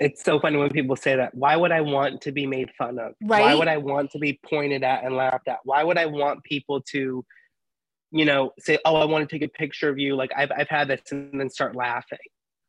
[0.00, 1.34] It's so funny when people say that.
[1.34, 3.12] Why would I want to be made fun of?
[3.22, 3.42] Right?
[3.42, 5.58] Why would I want to be pointed at and laughed at?
[5.64, 7.26] Why would I want people to
[8.10, 10.68] you know, say, "Oh, I want to take a picture of you." Like I've I've
[10.68, 12.18] had this, and then start laughing.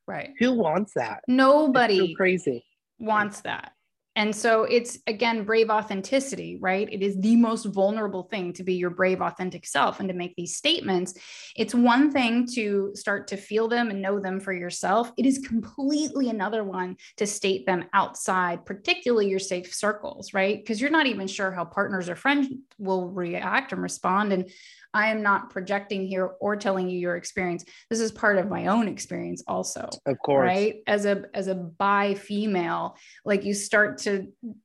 [0.08, 0.32] Right.
[0.40, 1.22] Who wants that?
[1.28, 2.12] Nobody.
[2.12, 2.66] So crazy.
[3.00, 3.74] Wants that.
[4.18, 6.92] And so it's again brave authenticity, right?
[6.92, 10.36] It is the most vulnerable thing to be your brave, authentic self and to make
[10.36, 11.14] these statements.
[11.56, 15.12] It's one thing to start to feel them and know them for yourself.
[15.18, 20.58] It is completely another one to state them outside, particularly your safe circles, right?
[20.58, 22.48] Because you're not even sure how partners or friends
[22.80, 24.34] will react and respond.
[24.34, 24.50] And
[24.94, 27.66] I am not projecting here or telling you your experience.
[27.90, 29.90] This is part of my own experience also.
[30.06, 30.48] Of course.
[30.48, 30.78] Right?
[30.88, 34.07] As a as a bi female, like you start to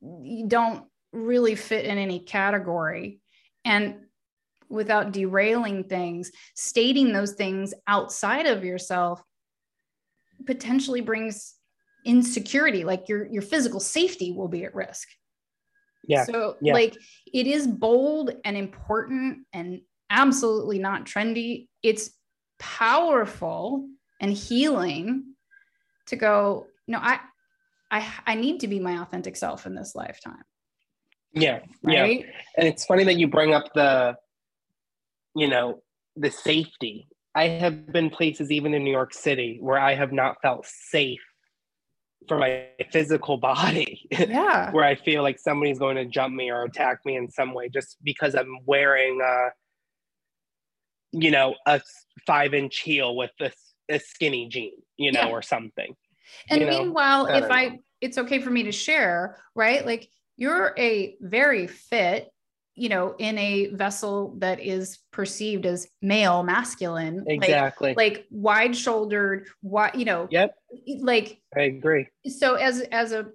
[0.02, 3.20] you don't really fit in any category
[3.64, 3.96] and
[4.68, 9.22] without derailing things, stating those things outside of yourself
[10.46, 11.54] potentially brings
[12.04, 15.06] insecurity like your your physical safety will be at risk
[16.08, 16.72] yeah so yeah.
[16.72, 16.96] like
[17.32, 19.80] it is bold and important and
[20.12, 21.68] absolutely not trendy.
[21.82, 22.10] It's
[22.60, 23.88] powerful
[24.20, 25.34] and healing
[26.06, 27.18] to go, no, I
[27.92, 30.42] I I need to be my authentic self in this lifetime.
[31.32, 31.60] Yeah.
[31.82, 32.20] Right?
[32.20, 32.32] Yeah.
[32.56, 34.16] And it's funny that you bring up the,
[35.34, 35.82] you know,
[36.16, 37.08] the safety.
[37.34, 41.22] I have been places even in New York City where I have not felt safe
[42.28, 44.06] for my physical body.
[44.10, 44.70] Yeah.
[44.72, 47.68] where I feel like somebody's going to jump me or attack me in some way
[47.68, 49.48] just because I'm wearing a,
[51.12, 51.80] you know, a
[52.26, 53.50] five inch heel with a,
[53.90, 55.28] a skinny jean, you know, yeah.
[55.28, 55.94] or something.
[56.48, 57.32] And you meanwhile, know?
[57.32, 59.84] I if I, it's okay for me to share, right?
[59.84, 62.32] Like you're a very fit,
[62.74, 68.76] you know in a vessel that is perceived as male masculine exactly like, like wide
[68.76, 70.54] shouldered wide you know yep
[71.00, 73.26] like i agree so as as a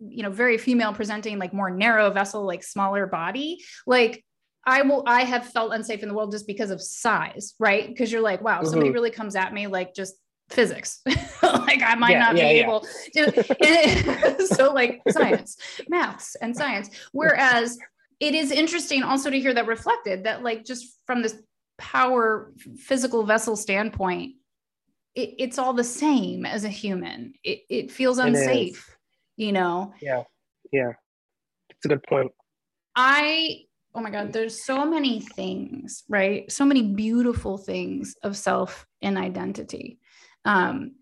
[0.00, 4.24] you know very female presenting like more narrow vessel like smaller body like
[4.68, 7.86] I will I have felt unsafe in the world just because of size, right?
[7.86, 8.66] Because you're like, wow, mm-hmm.
[8.68, 10.16] somebody really comes at me like just
[10.48, 11.00] physics.
[11.42, 12.62] like I might yeah, not yeah, be yeah.
[12.62, 15.56] able to so like science,
[15.88, 16.90] maths and science.
[17.12, 17.78] Whereas
[18.20, 21.36] it is interesting also to hear that reflected that like just from this
[21.78, 24.34] power physical vessel standpoint,
[25.14, 27.34] it, it's all the same as a human.
[27.42, 28.96] It, it feels unsafe,
[29.36, 29.92] it you know?
[30.00, 30.24] Yeah.
[30.72, 30.92] Yeah.
[31.70, 32.32] It's a good point.
[32.94, 38.86] I oh my god there's so many things right so many beautiful things of self
[39.00, 39.98] and identity
[40.46, 40.92] um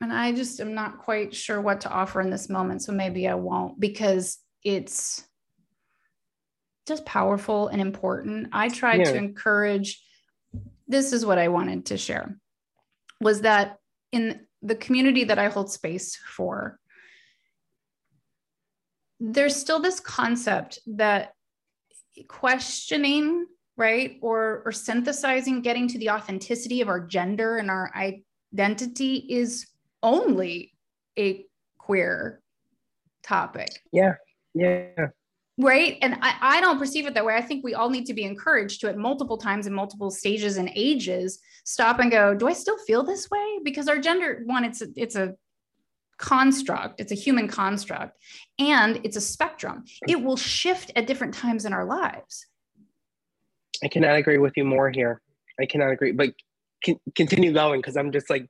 [0.00, 3.28] and i just am not quite sure what to offer in this moment so maybe
[3.28, 5.24] i won't because it's
[6.86, 9.12] just powerful and important i tried yeah.
[9.12, 10.02] to encourage
[10.86, 12.38] this is what i wanted to share
[13.20, 13.76] was that
[14.12, 16.78] in the community that i hold space for
[19.20, 21.32] there's still this concept that
[22.28, 23.46] questioning
[23.76, 27.90] right or or synthesizing getting to the authenticity of our gender and our
[28.52, 29.66] identity is
[30.02, 30.72] only
[31.18, 31.44] a
[31.78, 32.40] queer
[33.22, 33.82] topic.
[33.92, 34.14] Yeah
[34.58, 35.08] yeah.
[35.56, 35.98] Right?
[36.02, 37.34] And I, I don't perceive it that way.
[37.34, 40.56] I think we all need to be encouraged to at multiple times in multiple stages
[40.56, 43.58] and ages stop and go do i still feel this way?
[43.62, 45.34] Because our gender one it's a, it's a
[46.16, 48.16] construct, it's a human construct,
[48.58, 49.84] and it's a spectrum.
[50.08, 52.46] It will shift at different times in our lives.
[53.84, 55.20] I cannot agree with you more here.
[55.60, 56.34] I cannot agree, but
[56.82, 58.48] can, continue going because I'm just like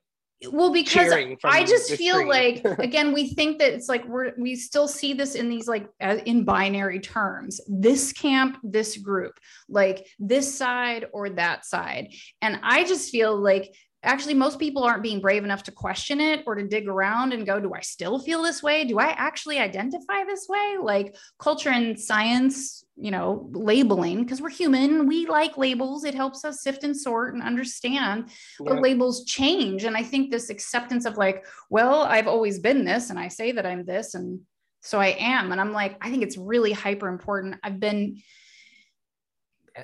[0.51, 1.11] well because
[1.43, 2.27] i just feel screen.
[2.29, 5.89] like again we think that it's like we're we still see this in these like
[6.25, 9.37] in binary terms this camp this group
[9.67, 12.07] like this side or that side
[12.41, 16.43] and i just feel like actually most people aren't being brave enough to question it
[16.47, 18.83] or to dig around and go do i still feel this way?
[18.85, 20.77] Do i actually identify this way?
[20.81, 26.43] Like culture and science you know labeling because we're human we like labels it helps
[26.43, 28.25] us sift and sort and understand
[28.59, 28.73] yeah.
[28.73, 33.09] but labels change and i think this acceptance of like well i've always been this
[33.09, 34.41] and i say that i'm this and
[34.81, 37.55] so i am and i'm like i think it's really hyper important.
[37.63, 38.21] I've been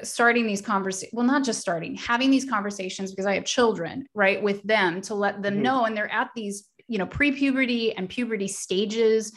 [0.03, 4.41] starting these conversations well not just starting having these conversations because i have children right
[4.41, 5.63] with them to let them mm-hmm.
[5.63, 9.31] know and they're at these you know pre-puberty and puberty stages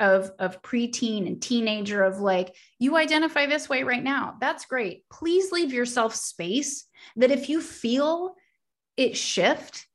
[0.00, 4.36] of of preteen and teenager of like you identify this way right now.
[4.40, 5.04] That's great.
[5.10, 6.86] Please leave yourself space
[7.16, 8.34] that if you feel
[8.96, 9.86] it shift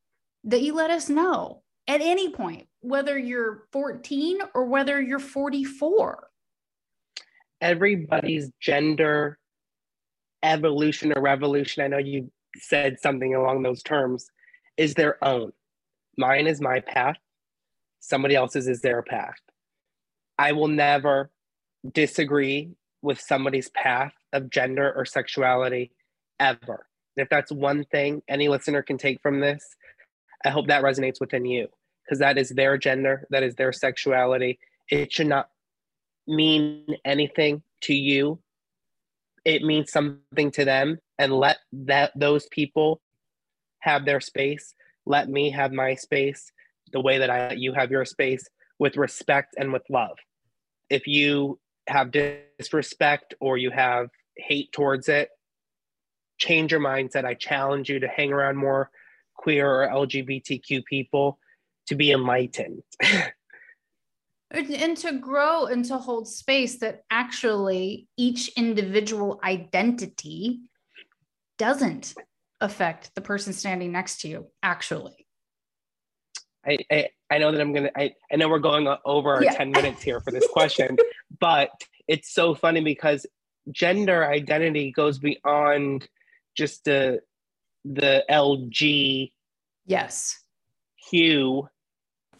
[0.45, 6.27] that you let us know at any point whether you're 14 or whether you're 44
[7.61, 9.37] everybody's gender
[10.43, 14.29] evolution or revolution, I know you said something along those terms,
[14.77, 15.51] is their own.
[16.17, 17.17] Mine is my path,
[17.99, 19.39] somebody else's is their path.
[20.37, 21.31] I will never
[21.93, 22.71] disagree
[23.01, 25.91] with somebody's path of gender or sexuality
[26.39, 26.87] ever.
[27.15, 29.75] If that's one thing any listener can take from this,
[30.45, 31.67] I hope that resonates within you
[32.03, 34.59] because that is their gender, that is their sexuality.
[34.89, 35.49] It should not
[36.27, 38.39] mean anything to you
[39.45, 43.01] it means something to them and let that those people
[43.79, 44.73] have their space.
[45.05, 46.51] Let me have my space
[46.91, 48.47] the way that i you have your space
[48.79, 50.17] with respect and with love.
[50.89, 55.29] If you have disrespect or you have hate towards it
[56.39, 57.25] change your mindset.
[57.25, 58.89] I challenge you to hang around more
[59.35, 61.39] queer or lgbtq people
[61.87, 62.81] to be enlightened
[64.51, 70.61] and to grow and to hold space that actually each individual identity
[71.57, 72.15] doesn't
[72.61, 75.27] affect the person standing next to you actually.
[76.65, 79.53] I i, I know that i'm gonna I, I know we're going over yeah.
[79.53, 80.97] 10 minutes here for this question
[81.39, 81.69] but
[82.09, 83.25] it's so funny because
[83.71, 86.09] gender identity goes beyond
[86.57, 87.21] just the
[87.85, 89.31] the lg
[89.85, 90.43] yes.
[91.09, 91.69] Q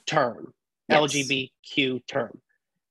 [0.05, 0.53] term
[0.89, 1.13] yes.
[1.13, 2.39] LGBTQ term.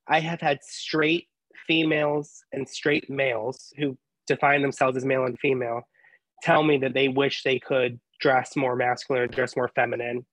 [0.07, 1.29] I have had straight
[1.67, 3.97] females and straight males who
[4.27, 5.83] define themselves as male and female
[6.43, 10.25] tell me that they wish they could dress more masculine or dress more feminine.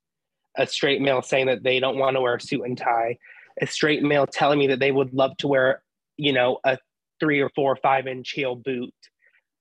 [0.57, 3.18] A straight male saying that they don't want to wear a suit and tie.
[3.61, 5.82] A straight male telling me that they would love to wear,
[6.18, 6.78] you know, a
[7.20, 8.93] three or four or five inch heel boot.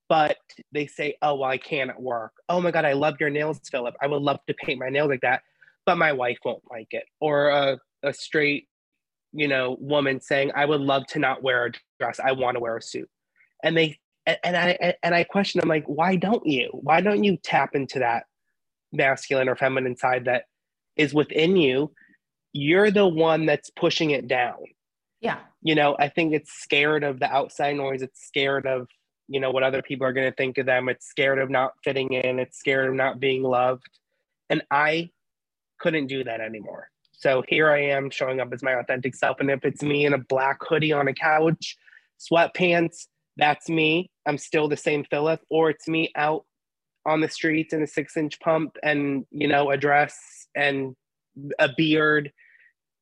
[0.07, 0.37] But
[0.71, 2.33] they say, oh, well, I can't at work.
[2.47, 3.95] Oh my God, I love your nails, Phillip.
[4.01, 5.41] I would love to paint my nails like that,
[5.85, 7.05] but my wife won't like it.
[7.19, 8.67] Or a a straight
[9.35, 12.19] you know, woman saying, I would love to not wear a dress.
[12.23, 13.09] I want to wear a suit.
[13.63, 16.69] And they, and I, and I question them like, why don't you?
[16.71, 18.23] Why don't you tap into that
[18.93, 20.45] masculine or feminine side that
[20.95, 21.91] is within you?
[22.53, 24.55] You're the one that's pushing it down.
[25.19, 25.39] Yeah.
[25.61, 28.01] You know, I think it's scared of the outside noise.
[28.01, 28.87] It's scared of,
[29.27, 30.87] you know, what other people are going to think of them.
[30.87, 32.39] It's scared of not fitting in.
[32.39, 33.89] It's scared of not being loved.
[34.49, 35.09] And I
[35.79, 36.89] couldn't do that anymore.
[37.17, 39.39] So here I am showing up as my authentic self.
[39.39, 41.77] And if it's me in a black hoodie on a couch,
[42.19, 43.07] sweatpants,
[43.37, 44.09] that's me.
[44.25, 45.41] I'm still the same Phillip.
[45.49, 46.45] Or it's me out
[47.05, 50.95] on the streets in a six inch pump and, you know, a dress and
[51.59, 52.31] a beard.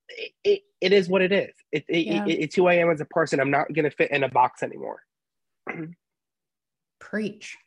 [0.09, 1.53] It, it, it is what it is.
[1.72, 2.26] It, it, yeah.
[2.26, 3.39] it, it's who I am as a person.
[3.39, 5.01] I'm not going to fit in a box anymore.
[6.99, 7.57] Preach.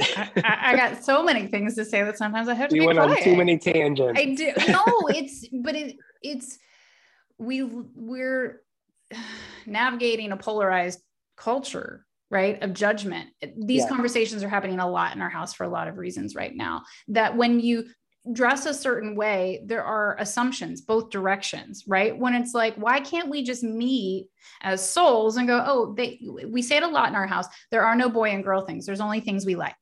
[0.00, 2.76] I, I, got so many things to say that sometimes I have to.
[2.76, 3.18] You went quiet.
[3.18, 4.20] on too many tangents.
[4.20, 4.52] I do.
[4.68, 6.58] No, it's but it it's
[7.38, 8.62] we we're
[9.66, 11.00] navigating a polarized
[11.36, 12.62] culture, right?
[12.62, 13.30] Of judgment.
[13.56, 13.88] These yeah.
[13.88, 16.82] conversations are happening a lot in our house for a lot of reasons right now.
[17.08, 17.86] That when you
[18.32, 22.16] dress a certain way, there are assumptions both directions, right?
[22.16, 24.28] When it's like, why can't we just meet
[24.60, 27.46] as souls and go, oh, they we say it a lot in our house.
[27.70, 28.86] There are no boy and girl things.
[28.86, 29.76] There's only things we like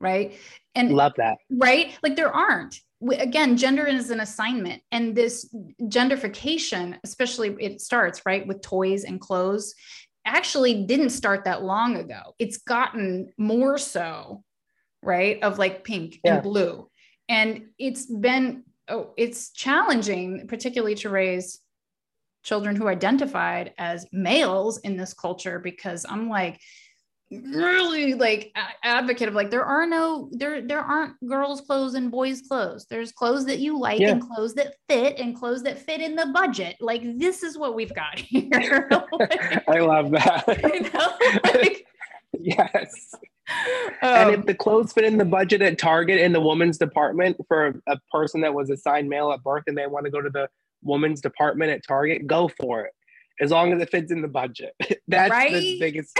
[0.00, 0.38] right?
[0.74, 1.38] And love that.
[1.50, 1.96] right?
[2.02, 2.80] Like there aren't.
[3.10, 9.20] Again gender is an assignment and this genderification, especially it starts right with toys and
[9.20, 9.74] clothes
[10.24, 12.34] actually didn't start that long ago.
[12.38, 14.42] It's gotten more so
[15.02, 16.34] right of like pink yeah.
[16.34, 16.88] and blue.
[17.28, 21.60] And it's been oh it's challenging particularly to raise
[22.42, 26.60] children who identified as males in this culture because i'm like
[27.30, 32.10] really like a- advocate of like there are no there there aren't girls clothes and
[32.10, 34.10] boys clothes there's clothes that you like yeah.
[34.10, 37.74] and clothes that fit and clothes that fit in the budget like this is what
[37.74, 38.88] we've got here
[39.68, 41.60] i love that you know?
[41.60, 41.84] like,
[42.38, 43.14] yes
[44.02, 46.78] um, and if um, the clothes fit in the budget at target in the women's
[46.78, 50.10] department for a, a person that was assigned male at birth and they want to
[50.10, 50.48] go to the
[50.82, 52.92] women's department at target go for it
[53.40, 54.74] as long as it fits in the budget.
[55.08, 55.52] That's right?
[55.52, 56.18] the biggest.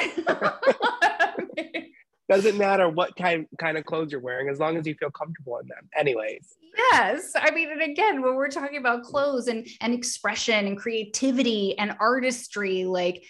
[2.29, 5.59] Doesn't matter what kind kind of clothes you're wearing, as long as you feel comfortable
[5.59, 5.89] in them.
[5.97, 6.57] Anyways.
[6.77, 11.79] Yes, I mean, and again, when we're talking about clothes and and expression and creativity
[11.79, 13.23] and artistry, like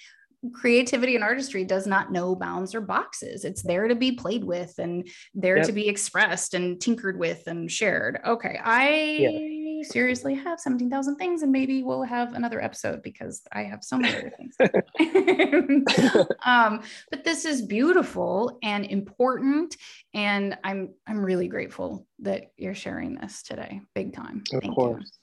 [0.54, 3.44] creativity and artistry does not know bounds or boxes.
[3.44, 5.66] It's there to be played with and there yep.
[5.66, 8.18] to be expressed and tinkered with and shared.
[8.26, 13.62] Okay, I yeah seriously have 17,000 things and maybe we'll have another episode because I
[13.64, 14.56] have so many other things.
[16.44, 19.76] um, but this is beautiful and important.
[20.14, 23.80] And I'm, I'm really grateful that you're sharing this today.
[23.94, 24.42] Big time.
[24.52, 25.18] Of Thank course.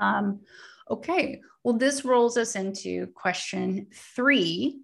[0.00, 0.06] You.
[0.06, 0.40] Um,
[0.90, 1.40] okay.
[1.64, 4.80] Well, this rolls us into question three,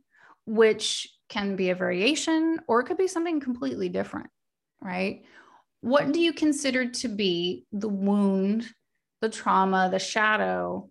[0.46, 4.30] which can be a variation or it could be something completely different,
[4.80, 5.22] right?
[5.80, 8.66] What do you consider to be the wound
[9.20, 10.88] the trauma, the shadow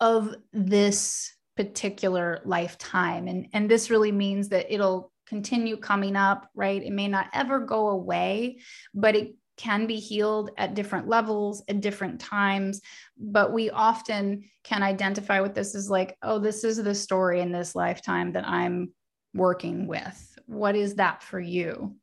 [0.00, 3.28] of this particular lifetime.
[3.28, 6.82] And, and this really means that it'll continue coming up, right?
[6.82, 8.58] It may not ever go away,
[8.92, 12.80] but it can be healed at different levels at different times.
[13.16, 17.52] But we often can identify with this as like, oh, this is the story in
[17.52, 18.92] this lifetime that I'm
[19.32, 20.38] working with.
[20.46, 21.94] What is that for you?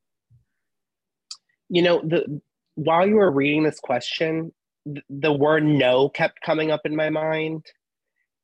[1.70, 2.42] You know, the
[2.76, 4.54] while you were reading this question,
[4.86, 7.66] the word no kept coming up in my mind.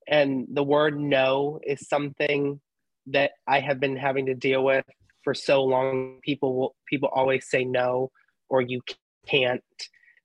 [0.07, 2.59] And the word no is something
[3.07, 4.85] that I have been having to deal with
[5.23, 6.19] for so long.
[6.21, 8.11] People will, people always say no
[8.49, 8.81] or you
[9.27, 9.63] can't.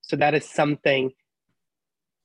[0.02, 1.12] So that is something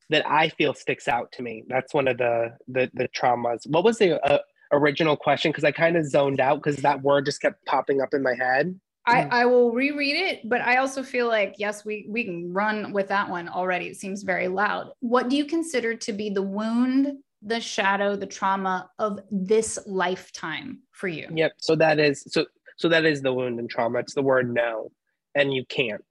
[0.10, 1.64] that I feel sticks out to me.
[1.68, 3.68] That's one of the the, the traumas.
[3.68, 4.40] What was the uh,
[4.72, 5.52] original question?
[5.52, 8.36] Because I kind of zoned out because that word just kept popping up in my
[8.36, 8.80] head.
[9.08, 12.92] I, I will reread it, but I also feel like yes, we we can run
[12.92, 13.88] with that one already.
[13.88, 14.92] It seems very loud.
[15.00, 20.82] What do you consider to be the wound, the shadow, the trauma of this lifetime
[20.92, 21.28] for you?
[21.34, 21.54] Yep.
[21.58, 22.46] So that is so
[22.78, 24.00] so that is the wound and trauma.
[24.00, 24.92] It's the word no,
[25.36, 26.04] and you can't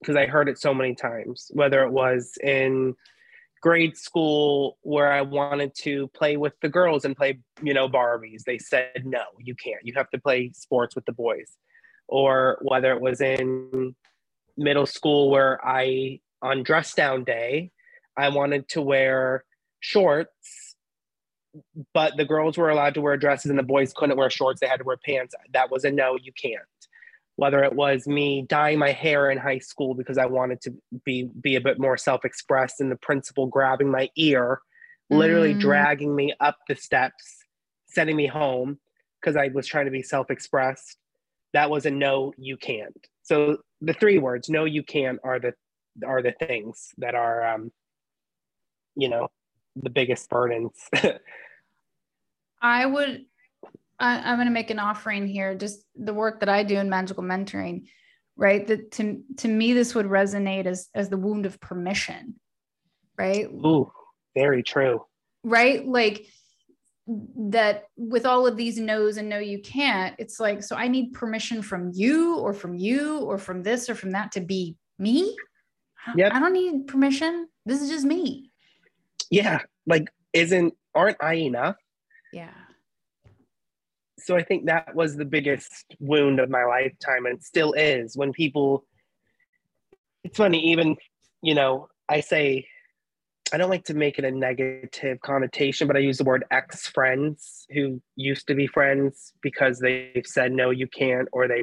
[0.00, 1.50] because I heard it so many times.
[1.52, 2.94] Whether it was in
[3.60, 8.44] grade school where I wanted to play with the girls and play, you know, Barbies,
[8.46, 9.80] they said no, you can't.
[9.82, 11.56] You have to play sports with the boys
[12.08, 13.94] or whether it was in
[14.56, 17.70] middle school where I, on dress down day,
[18.16, 19.44] I wanted to wear
[19.80, 20.74] shorts,
[21.94, 24.60] but the girls were allowed to wear dresses and the boys couldn't wear shorts.
[24.60, 25.34] They had to wear pants.
[25.52, 26.62] That was a no, you can't.
[27.36, 31.30] Whether it was me dyeing my hair in high school because I wanted to be,
[31.40, 34.60] be a bit more self expressed and the principal grabbing my ear
[35.10, 35.60] literally Mm.
[35.60, 37.44] dragging me up the steps,
[37.86, 38.78] sending me home
[39.20, 40.96] because I was trying to be self expressed.
[41.52, 43.06] That was a no, you can't.
[43.22, 45.54] So the three words, no, you can't, are the
[46.06, 47.72] are the things that are, um,
[48.94, 49.28] you know,
[49.76, 50.72] the biggest burdens.
[52.62, 53.24] I would,
[53.98, 56.88] I, I'm going to make an offering here, just the work that I do in
[56.88, 57.86] magical mentoring,
[58.36, 58.66] right?
[58.66, 62.36] That to, to me, this would resonate as, as the wound of permission,
[63.16, 63.46] right?
[63.46, 63.90] Ooh,
[64.34, 65.04] very true.
[65.44, 65.86] Right.
[65.86, 66.26] Like
[67.36, 71.14] that with all of these no's and no, you can't, it's like, so I need
[71.14, 75.36] permission from you or from you or from this or from that to be me.
[76.06, 76.32] I- Yep.
[76.32, 77.48] I don't need permission.
[77.66, 78.50] This is just me.
[79.30, 81.76] Yeah, like isn't aren't I enough?
[82.32, 82.50] Yeah.
[84.18, 88.32] so I think that was the biggest wound of my lifetime and still is when
[88.32, 88.84] people
[90.24, 90.96] it's funny even
[91.42, 92.66] you know I say
[93.52, 96.86] I don't like to make it a negative connotation but I use the word ex
[96.88, 101.62] friends who used to be friends because they've said no you can't or they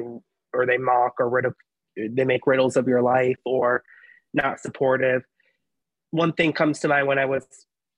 [0.52, 1.54] or they mock or rid of
[1.96, 3.82] they make riddles of your life or
[4.34, 5.22] not supportive
[6.10, 7.46] one thing comes to mind when I was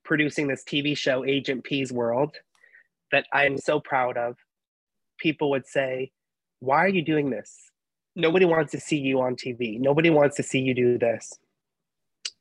[0.05, 2.35] producing this TV show Agent P's World
[3.13, 4.37] that I'm so proud of
[5.19, 6.11] people would say,
[6.61, 7.55] Why are you doing this?
[8.17, 9.79] Nobody wants to see you on TV.
[9.79, 11.39] Nobody wants to see you do this.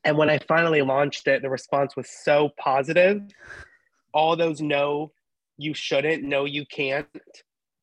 [0.04, 3.22] And when I finally launched it, the response was so positive.
[4.14, 5.12] All those no,
[5.56, 7.06] you shouldn't, no, you can't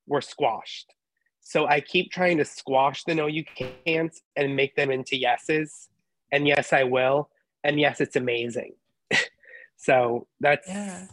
[0.07, 0.93] were squashed.
[1.41, 5.89] So I keep trying to squash the no, you can't and make them into yeses.
[6.31, 7.29] And yes, I will.
[7.63, 8.73] And yes, it's amazing.
[9.77, 11.07] so that's, Yeah.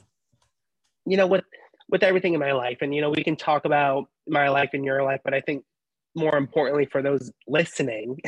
[1.04, 1.44] you know, with
[1.92, 4.84] with everything in my life and you know we can talk about my life and
[4.84, 5.62] your life but i think
[6.16, 8.18] more importantly for those listening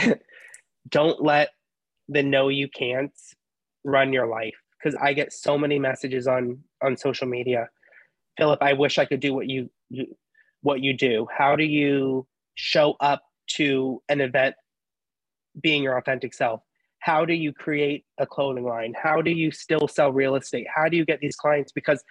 [0.90, 1.48] don't let
[2.08, 3.12] the no you can't
[3.84, 4.54] run your life.
[4.78, 7.68] Because i get so many messages on on social media.
[8.38, 10.06] Phillip i wish i could do what you, you
[10.62, 11.26] what you do.
[11.36, 13.22] How do you show up
[13.56, 14.54] to an event
[15.60, 16.62] being your authentic self?
[17.00, 18.94] How do you create a clothing line?
[19.00, 20.66] How do you still sell real estate?
[20.74, 21.70] How do you get these clients?
[21.72, 22.02] Because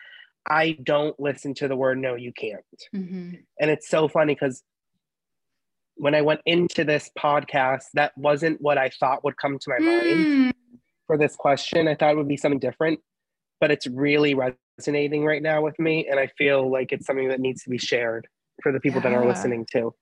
[0.49, 2.63] I don't listen to the word no, you can't.
[2.93, 3.43] Mhm.
[3.59, 4.63] And it's so funny because
[5.95, 9.79] when I went into this podcast, that wasn't what I thought would come to my
[9.79, 10.51] mind Mm.
[11.07, 11.87] for this question.
[11.87, 12.99] I thought it would be something different,
[13.59, 16.07] but it's really resonating right now with me.
[16.07, 18.27] And I feel like it's something that needs to be shared
[18.61, 19.93] for the people that are listening too.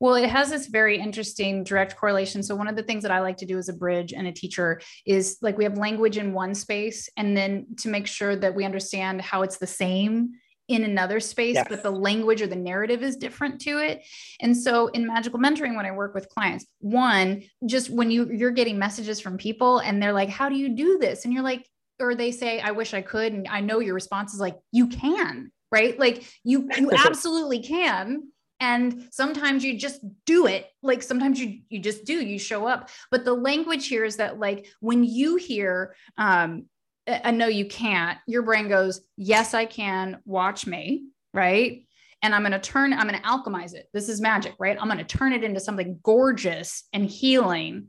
[0.00, 2.42] Well, it has this very interesting direct correlation.
[2.42, 4.32] So, one of the things that I like to do as a bridge and a
[4.32, 8.54] teacher is like we have language in one space, and then to make sure that
[8.54, 10.32] we understand how it's the same
[10.68, 11.66] in another space, Yes.
[11.68, 14.02] but the language or the narrative is different to it.
[14.40, 18.50] And so, in magical mentoring, when I work with clients, one, just when you you're
[18.50, 21.68] getting messages from people and they're like, "How do you do this?" and you're like,
[22.00, 24.88] or they say, "I wish I could," and I know your response is like, "You
[24.88, 25.98] can." Right?
[25.98, 28.28] Like you, you absolutely can
[28.60, 32.88] and sometimes you just do it like sometimes you you just do you show up
[33.10, 36.66] but the language here is that like when you hear um
[37.06, 38.18] a a no you can't.
[38.26, 40.20] Your brain goes yes i can.
[40.24, 41.86] Watch me right?
[42.22, 43.88] And i'm going to turn i'm going to alchemize it.
[43.92, 44.76] This is magic right?
[44.80, 47.88] I'm going to turn it into something gorgeous and healing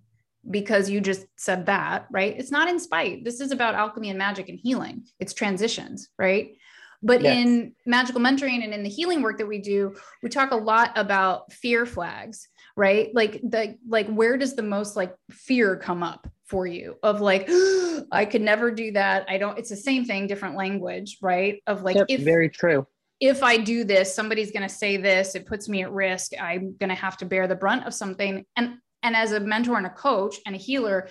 [0.49, 2.35] because you just said that right?
[2.37, 3.23] It's not in spite.
[3.23, 5.05] This is about alchemy and magic and healing.
[5.19, 6.55] It's transitions right?
[7.03, 7.37] But Yes.
[7.37, 10.91] in magical mentoring and in the healing work that we do we talk a lot
[10.95, 13.13] about fear flags right?
[13.13, 17.47] Like the like where does the most like fear come up for you of like
[18.11, 19.25] i could never do that.
[19.27, 21.61] I don't it's the same thing different language right?
[21.67, 22.85] Of like Yep, if very true.
[23.19, 26.75] if i do this somebody's going to say this it puts me at risk i'm
[26.77, 28.45] going to have to bear the brunt of something.
[28.55, 31.09] And and as a mentor and a coach and a healer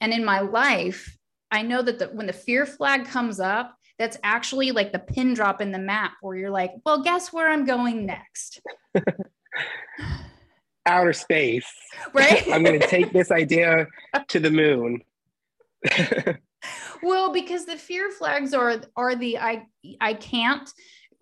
[0.00, 1.16] and in my life
[1.50, 5.34] i know that the, when the fear flag comes up that's actually like the pin
[5.34, 8.60] drop in the map where you're like well guess where i'm going next
[10.86, 11.66] Outer space.
[12.12, 13.86] right I'm going to take this idea
[14.28, 15.02] to the moon.
[17.02, 19.64] well because the fear flags are are the i
[20.00, 20.68] i can't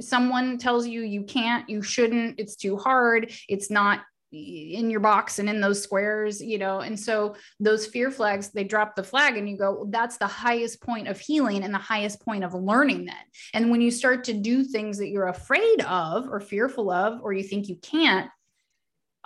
[0.00, 4.00] someone tells you you can't you shouldn't it's too hard it's not
[4.32, 8.64] in your box and in those squares you know and so those fear flags they
[8.64, 12.20] drop the flag and you go that's the highest point of healing and the highest
[12.20, 13.14] point of learning then
[13.54, 17.32] and when you start to do things that you're afraid of or fearful of or
[17.32, 18.28] you think you can't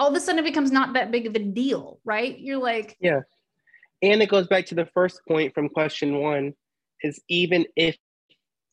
[0.01, 2.97] all of a sudden it becomes not that big of a deal right you're like
[3.01, 3.21] yeah.
[4.03, 6.55] and it goes back to the first point from question one
[7.03, 7.97] is even if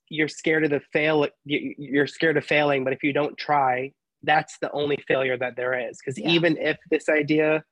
[0.09, 3.91] you're scared of the fail you- you're scared of failing but if you don't try
[4.23, 6.29] that's the only failure that there is because Yeah.
[6.29, 7.63] even if this idea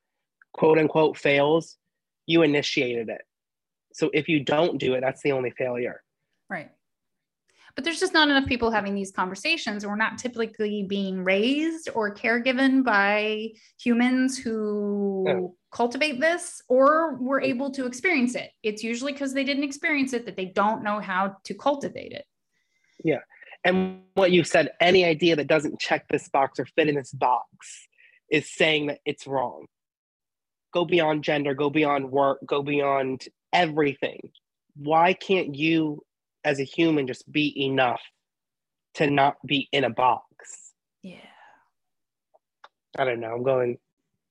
[0.54, 1.78] quote unquote fails
[2.28, 3.22] you initiated it
[3.94, 6.02] so if you don't do it that's the only failure
[6.50, 6.70] Right.
[7.76, 9.86] But there's just not enough people having these conversations.
[9.86, 17.70] We're not typically being raised or caregiven by humans who cultivate this or were able
[17.72, 18.52] to experience it.
[18.64, 22.26] It's usually because they didn't experience it that they don't know how to cultivate it.
[23.04, 23.20] Yeah.
[23.66, 27.12] And what you said, any idea that doesn't check this box or fit in this
[27.12, 27.88] box
[28.32, 29.66] is saying that it's wrong.
[30.72, 34.30] Go beyond gender, go beyond work, go beyond everything.
[34.78, 36.04] Why can't you
[36.46, 38.02] as a human just be enough
[38.96, 40.74] to not be in a box?
[41.02, 41.18] Yeah.
[42.98, 43.34] I don't know.
[43.34, 43.78] I'm going,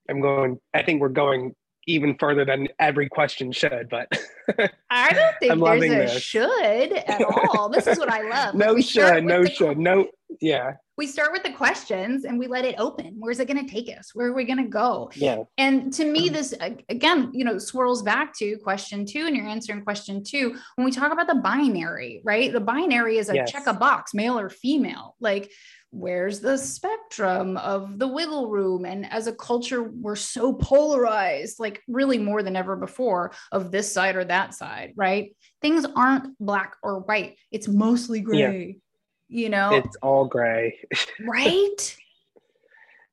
[0.08, 1.54] I'm going, I think we're going
[1.86, 4.08] even further than every question should, but
[4.88, 6.22] I don't think there's a this.
[6.22, 7.68] should at all.
[7.68, 8.54] This is what I love.
[8.54, 10.08] no should, no should, no,
[10.40, 13.16] yeah we start with the questions and we let it open.
[13.18, 14.14] Where's it going to take us?
[14.14, 15.10] Where are we going to go?
[15.14, 15.44] Yeah.
[15.58, 16.34] And to me, mm-hmm.
[16.34, 16.54] this
[16.88, 20.56] again, you know, swirls back to question two, and you're answering question two.
[20.76, 22.52] When we talk about the binary, right?
[22.52, 23.50] The binary is a yes.
[23.50, 25.16] check a box, male or female.
[25.18, 25.50] Like,
[25.90, 28.84] where's the spectrum of the wiggle room?
[28.84, 33.92] And as a culture, we're so polarized, like really more than ever before, of this
[33.92, 35.34] side or that side, right?
[35.60, 37.36] Things aren't black or white.
[37.50, 38.66] It's mostly gray.
[38.68, 38.80] Yeah
[39.28, 39.74] you know?
[39.74, 40.78] It's all gray.
[41.20, 41.96] Right?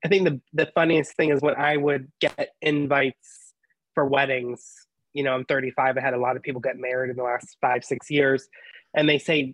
[0.03, 3.53] I think the, the funniest thing is when i would get invites
[3.93, 7.17] for weddings you know i'm 35 i had a lot of people get married in
[7.17, 8.49] the last five six years
[8.95, 9.53] and they say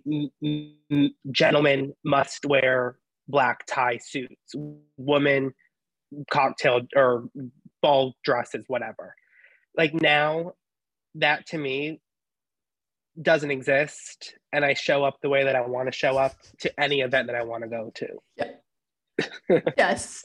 [1.31, 2.97] gentlemen must wear
[3.27, 4.55] black tie suits
[4.95, 5.53] women
[6.31, 7.29] cocktail or
[7.81, 9.15] ball dresses whatever.
[9.75, 10.53] Like now
[11.15, 12.01] that to me
[13.21, 16.79] doesn't exist and I show up the way that I want to show up to
[16.79, 18.07] any event that I want to go to.
[18.37, 19.59] Yeah.
[19.77, 20.21] yes.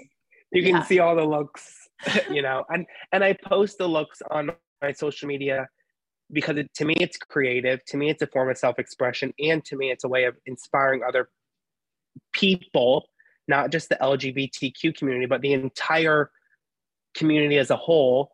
[0.52, 0.82] you can yeah.
[0.84, 1.88] see all the looks,
[2.30, 4.50] you know, and and I post the looks on
[4.80, 5.68] my social media
[6.32, 9.76] because it, to me it's creative, to me it's a form of self-expression and to
[9.76, 11.28] me it's a way of inspiring other
[12.32, 13.08] people,
[13.48, 16.30] not just the LGBTQ community, but the entire
[17.14, 18.32] community as a whole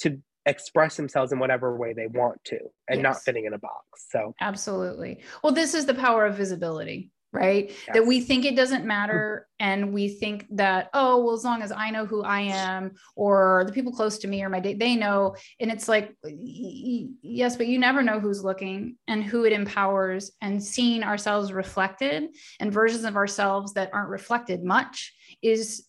[0.00, 3.02] to express themselves in whatever way they want to and yes.
[3.02, 4.06] not fitting in a box.
[4.10, 5.20] So, absolutely.
[5.42, 7.68] Well, this is the power of visibility, right?
[7.68, 7.88] Yes.
[7.92, 9.46] That we think it doesn't matter.
[9.62, 13.64] And we think that, oh, well, as long as I know who I am or
[13.66, 15.36] the people close to me or my date, they know.
[15.60, 20.64] And it's like, yes, but you never know who's looking and who it empowers and
[20.64, 25.12] seeing ourselves reflected and versions of ourselves that aren't reflected much
[25.42, 25.84] is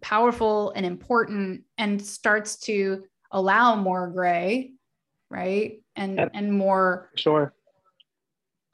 [0.00, 4.72] powerful and important and starts to allow more gray,
[5.30, 5.80] right?
[5.96, 6.30] And yep.
[6.34, 7.52] and more sure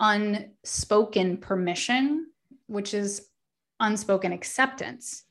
[0.00, 2.26] unspoken permission,
[2.66, 3.28] which is
[3.80, 5.24] unspoken acceptance,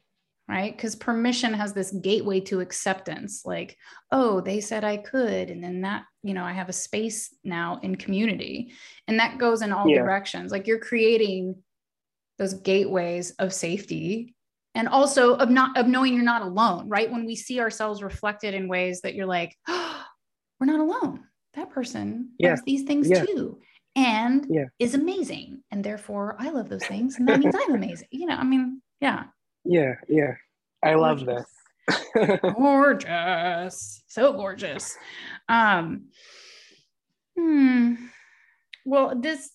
[0.47, 0.75] right?
[0.75, 3.77] Because permission has this gateway to acceptance, like,
[4.11, 5.49] oh, they said I could.
[5.49, 8.73] And then that, you know, I have a space now in community.
[9.07, 9.99] And that goes in all yeah.
[9.99, 10.51] directions.
[10.51, 11.55] Like you're creating
[12.37, 14.35] those gateways of safety
[14.77, 17.11] and also of not of knowing you're not alone right?
[17.11, 20.05] When we see ourselves reflected in ways that you're like oh,
[20.59, 21.23] we're not alone.
[21.55, 22.51] That person yeah.
[22.51, 23.25] does these things yeah.
[23.25, 23.59] too.
[23.95, 24.65] And yeah.
[24.79, 25.63] is amazing.
[25.71, 27.17] And therefore i love those things.
[27.17, 28.07] And that means i'm amazing.
[28.11, 29.25] You know i mean yeah.
[29.65, 30.35] Yeah yeah.
[30.83, 31.45] I love this
[32.55, 34.03] gorgeous.
[34.07, 34.95] So gorgeous.
[35.49, 36.05] Um
[37.37, 37.95] hmm.
[38.85, 39.49] Well this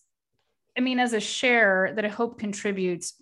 [0.77, 3.22] i mean as a share that i hope contributes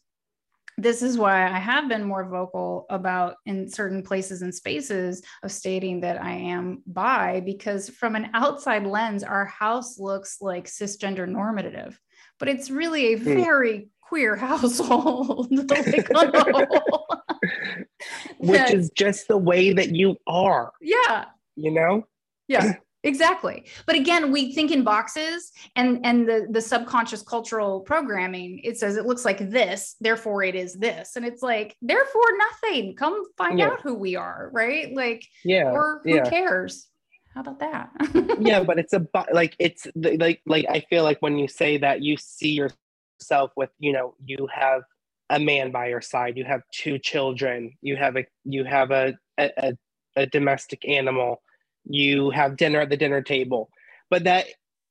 [0.82, 5.52] this is why I have been more vocal about in certain places and spaces of
[5.52, 11.28] stating that I am bi, because from an outside lens, our house looks like cisgender
[11.28, 12.00] normative,
[12.38, 13.24] but it's really a hmm.
[13.24, 15.50] very queer household.
[18.38, 20.72] Which is just the way that you are.
[20.80, 21.26] Yeah.
[21.56, 22.06] You know?
[22.48, 22.74] Yeah.
[23.02, 23.64] Exactly.
[23.86, 28.96] But again we think in boxes and and the the subconscious cultural programming it says
[28.96, 31.16] it looks like this therefore it is this.
[31.16, 32.96] And it's like therefore nothing.
[32.96, 33.68] Come find yeah.
[33.68, 34.94] out who we are right?
[34.94, 36.28] Like yeah or who yeah.
[36.28, 36.86] cares?
[37.34, 37.90] How about that?
[38.40, 42.02] Yeah but it's a like it's like like i feel like when you say that
[42.02, 44.82] you see yourself with you know you have
[45.30, 49.14] a man by your side you have two children you have a you have a
[49.38, 49.72] a,
[50.16, 51.40] a domestic animal
[51.84, 53.70] you have dinner at the dinner table.
[54.10, 54.46] But that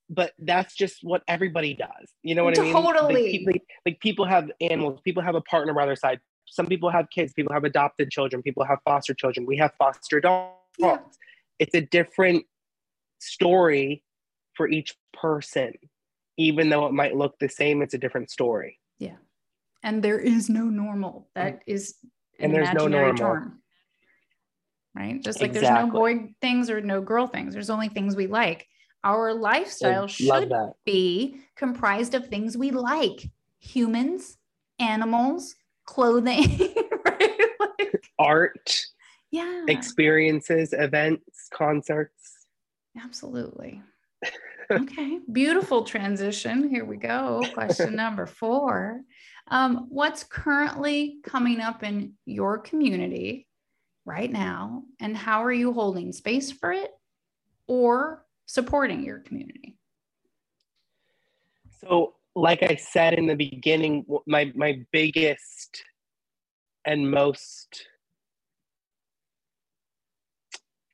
[0.09, 2.13] but that's just what everybody does.
[2.23, 2.71] You know what totally.
[2.71, 2.93] i mean?
[2.93, 3.43] Totally.
[3.45, 6.19] like, like, like people have animals people have a partner by their side.
[6.47, 9.45] Some people have kids people have adopted children people have foster children.
[9.45, 10.55] We have foster dogs.
[10.77, 10.99] Yeah.
[11.59, 12.45] it's a different
[13.19, 14.03] story
[14.55, 15.73] for each person
[16.37, 18.79] even though it might look the same it's a different story.
[18.97, 19.17] Yeah.
[19.83, 21.29] And there is no normal.
[21.35, 21.95] That is
[22.39, 23.15] an and there's no normal.
[23.15, 23.58] term
[24.99, 25.23] right?
[25.23, 25.69] Just like exactly.
[25.69, 27.53] there's no boy things or no girl things.
[27.53, 28.67] There's only things we like.
[29.03, 30.51] Our lifestyle I should
[30.85, 33.29] be comprised of things we like
[33.59, 34.37] humans,
[34.77, 36.75] animals, clothing,
[37.05, 37.39] right?
[37.59, 38.85] Like, Art,
[39.31, 42.47] yeah, experiences, events, concerts.
[43.01, 43.81] absolutely.
[44.71, 46.69] Okay, beautiful transition.
[46.69, 47.41] Here we go.
[47.55, 49.01] Question number four.
[49.47, 53.47] Um, what's currently coming up in your community
[54.05, 56.91] right now, and how are you holding space for it
[57.67, 59.77] or supporting your community?
[61.81, 65.83] So, like I said in the beginning, my my biggest
[66.85, 67.85] and most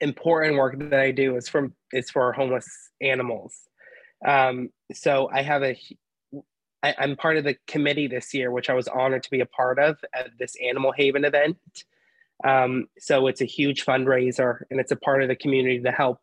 [0.02, 2.68] important work that I do is from is for homeless
[3.02, 3.54] animals.
[4.26, 5.78] Um, so I have a
[6.84, 9.80] I'm part of the committee this year, which I was honored to be a part
[9.80, 11.58] of at this Animal Haven event.
[12.44, 16.20] Um, so it's a huge fundraiser, and it's a part of the community to help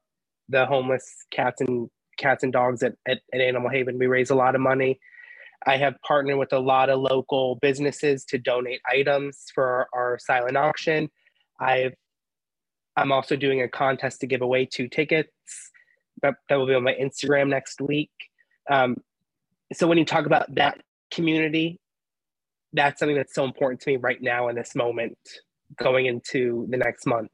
[0.49, 1.89] the homeless cats and
[2.19, 3.99] cats and dogs at, at, at Animal Haven.
[3.99, 5.01] We raise a lot of money.
[5.67, 10.19] I have partnered with a lot of local businesses to donate items for our, our
[10.19, 11.09] silent auction.
[11.61, 11.95] I've
[12.97, 15.31] I'm also doing a contest to give away two tickets.
[16.21, 18.11] That, that will be on my Instagram next week.
[18.71, 18.97] Um,
[19.73, 21.81] so when you talk about that community,
[22.73, 25.17] that's something that's so important to me right now in this moment,
[25.79, 27.31] going into the next month.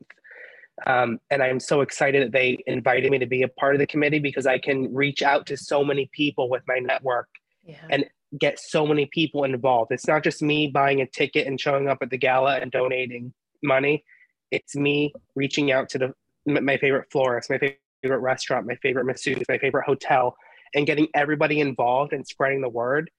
[0.86, 3.86] Um, and I'm so excited that they invited me to be a part of the
[3.86, 7.28] committee because I can reach out to so many people with my network
[7.64, 7.76] Yeah.
[7.90, 8.04] And-
[8.38, 9.90] get so many people involved.
[9.90, 13.32] It's not just me buying a ticket and showing up at the gala and donating
[13.62, 14.04] money.
[14.50, 16.14] It's me reaching out to the
[16.44, 20.36] my favorite florist, my favorite restaurant, my favorite masseuse, my favorite hotel,
[20.74, 23.10] and getting everybody involved and spreading the word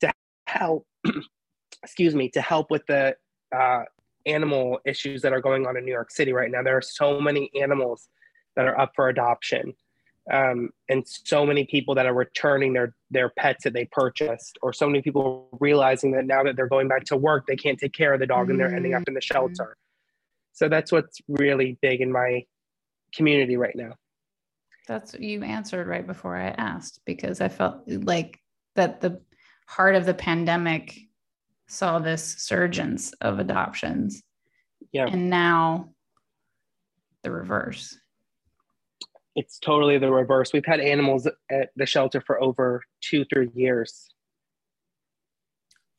[0.00, 0.10] to
[0.46, 0.86] help.
[1.82, 3.14] excuse me, to help with the
[3.54, 3.84] uh,
[4.26, 6.62] animal issues that are going on in New York City right now.
[6.62, 8.08] There are so many animals
[8.56, 9.74] that are up for adoption
[10.32, 14.72] um, and so many people that are returning their their pets that they purchased, or
[14.72, 17.92] so many people realizing that now that they're going back to work, they can't take
[17.92, 19.76] care of the dog and they're ending up in the shelter.
[20.52, 22.44] So that's what's really big in my
[23.14, 23.92] community right now.
[24.88, 28.40] That's what you answered right before I asked because I felt like
[28.76, 29.20] that the
[29.66, 30.98] heart of the pandemic
[31.74, 34.22] saw this surgence of adoptions.
[34.92, 35.06] Yeah.
[35.06, 35.90] And now
[37.22, 37.98] the reverse.
[39.34, 40.52] It's totally the reverse.
[40.52, 44.08] We've had animals at the shelter for over two, three years.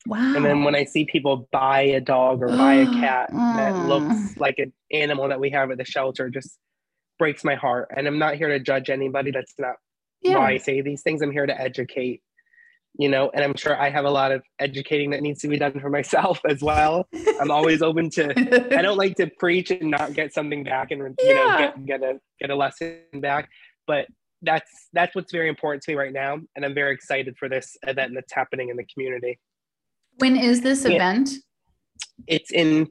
[0.06, 0.36] Wow.
[0.36, 4.36] And then when I see people buy a dog or buy a cat that looks
[4.38, 6.58] like an animal that we have at the shelter, just
[7.18, 7.90] breaks my heart.
[7.94, 9.32] And I'm not here to judge anybody.
[9.32, 9.74] That's not
[10.22, 10.38] yeah.
[10.38, 11.20] why I say these things.
[11.20, 12.22] I'm here to educate,
[12.98, 15.58] you know, and I'm sure I have a lot of educating that needs to be
[15.58, 17.06] done for myself as well.
[17.40, 21.14] I'm always open to, I don't like to preach and not get something back and,
[21.22, 23.48] you know, get, get a, get a lesson back.
[23.86, 24.06] But
[24.42, 26.38] that's, that's what's very important to me right now.
[26.54, 29.38] And I'm very excited for this event that's happening in the community.
[30.18, 30.92] when is this Yeah.
[30.96, 31.30] event?
[32.26, 32.88] It's in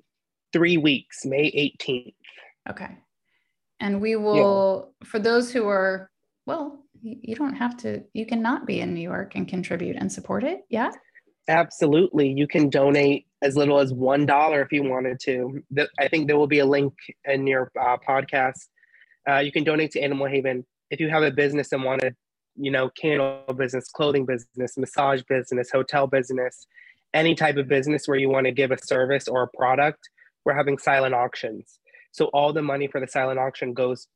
[0.54, 2.14] three weeks, May 18th.
[2.70, 2.98] Okay.
[3.80, 6.10] And we will, for those who are,
[6.46, 10.12] well, you don't have to, you can not be in New York and contribute and
[10.12, 10.62] support it.
[10.70, 10.92] Yeah.
[11.48, 12.30] Absolutely.
[12.30, 15.62] You can donate as little as $1 if you wanted to.
[16.00, 16.94] I think there will be a link
[17.26, 18.68] in your uh, podcast.
[19.30, 20.66] Uh, you can donate to Animal Haven.
[20.90, 22.16] If you have a business and want to,
[22.56, 26.66] you know, candle business, clothing business, massage business, hotel business,
[27.14, 30.10] any type of business where you want to give a service or a product,
[30.44, 31.80] we're having silent auctions.
[32.12, 34.08] So all the money for the silent auction goes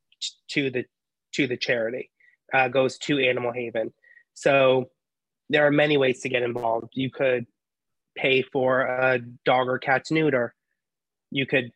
[0.52, 0.86] to the
[1.34, 2.10] to the charity,
[2.54, 3.94] uh, goes to Animal Haven.
[4.34, 4.90] So
[5.50, 6.90] there are many ways to get involved.
[6.94, 7.46] You could
[8.16, 10.54] pay for a dog or cat's neuter.
[11.32, 11.72] You could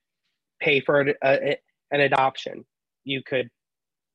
[0.60, 1.58] pay for a, a,
[1.92, 2.66] an adoption.
[3.04, 3.50] You could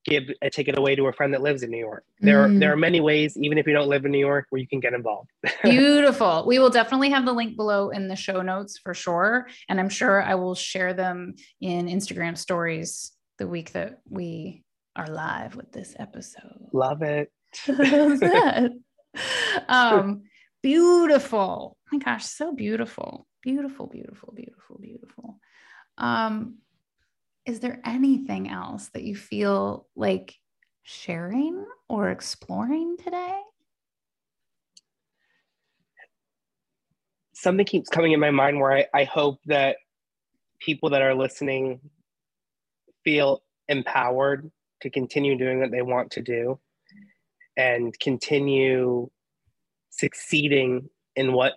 [0.04, 2.04] give a ticket away to a friend that lives in New York.
[2.20, 2.56] There, Mm.
[2.56, 4.66] are, there are many ways, even if you don't live in New York, where you
[4.66, 5.30] can get involved.
[5.64, 6.44] Beautiful.
[6.46, 9.48] We will definitely have the link below in the show notes for sure.
[9.68, 14.62] And I'm sure I will share them in Instagram stories the week that we
[14.98, 16.68] are live with this episode.
[16.72, 17.32] Love it.
[17.66, 18.72] That?
[19.68, 20.24] um,
[20.62, 21.76] beautiful.
[21.80, 23.26] Oh my gosh, so beautiful.
[23.42, 25.38] Beautiful, beautiful, beautiful, beautiful.
[25.96, 26.58] Um,
[27.46, 30.34] is there anything else that you feel like
[30.82, 33.40] sharing or exploring today?
[37.32, 39.76] Something keeps coming in my mind where I, I hope that
[40.60, 41.80] people that are listening
[43.04, 44.50] feel empowered
[44.82, 46.58] to continue doing what they want to do
[47.56, 49.08] and continue
[49.90, 51.54] succeeding in what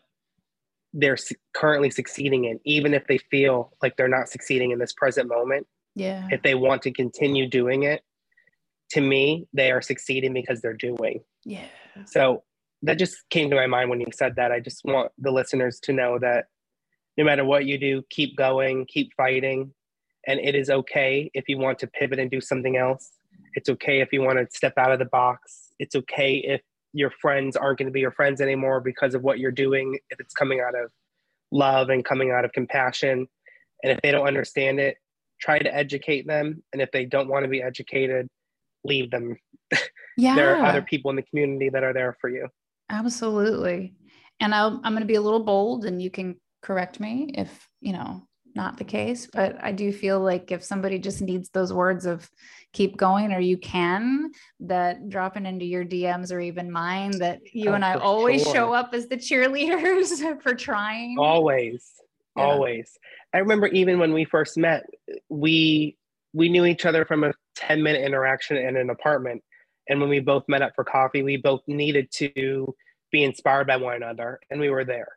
[0.93, 4.93] they're su- currently succeeding in, even if they feel like they're not succeeding in this
[4.93, 5.67] present moment.
[5.95, 6.27] Yeah.
[6.31, 8.01] If they want to continue doing it,
[8.91, 11.21] to me, they are succeeding because they're doing.
[11.45, 11.65] Yeah.
[12.05, 12.43] So
[12.83, 14.51] that just came to my mind when you said that.
[14.51, 16.45] I just want the listeners to know that
[17.17, 19.73] no matter what you do, keep going, keep fighting.
[20.27, 23.11] And it is okay if you want to pivot and do something else.
[23.55, 25.71] It's okay if you want to step out of the box.
[25.79, 26.61] It's okay if
[26.93, 30.19] your friends aren't going to be your friends anymore because of what you're doing, if
[30.19, 30.91] it's coming out of
[31.51, 33.27] love and coming out of compassion.
[33.83, 34.97] And if they don't understand it,
[35.39, 36.63] try to educate them.
[36.71, 38.27] And if they don't want to be educated,
[38.83, 39.37] leave them.
[40.17, 40.35] Yeah.
[40.35, 42.47] there are other people in the community that are there for you.
[42.89, 43.95] Absolutely.
[44.39, 47.69] And I'll, I'm going to be a little bold and you can correct me if,
[47.79, 51.71] you know, not the case, but I do feel like if somebody just needs those
[51.73, 52.29] words of
[52.73, 54.31] keep going or you can,
[54.61, 58.53] that dropping into your DMs or even mine, that you Oh, and I always sure.
[58.53, 61.17] show up as the cheerleaders for trying.
[61.19, 61.91] Always,
[62.35, 62.43] Yeah.
[62.43, 62.97] always.
[63.33, 64.85] I remember even when we first met,
[65.29, 65.97] we
[66.33, 69.43] we knew each other from a 10 minute interaction in an apartment.
[69.89, 72.73] And when we both met up for coffee, we both needed to
[73.11, 75.09] be inspired by one another, and we were there.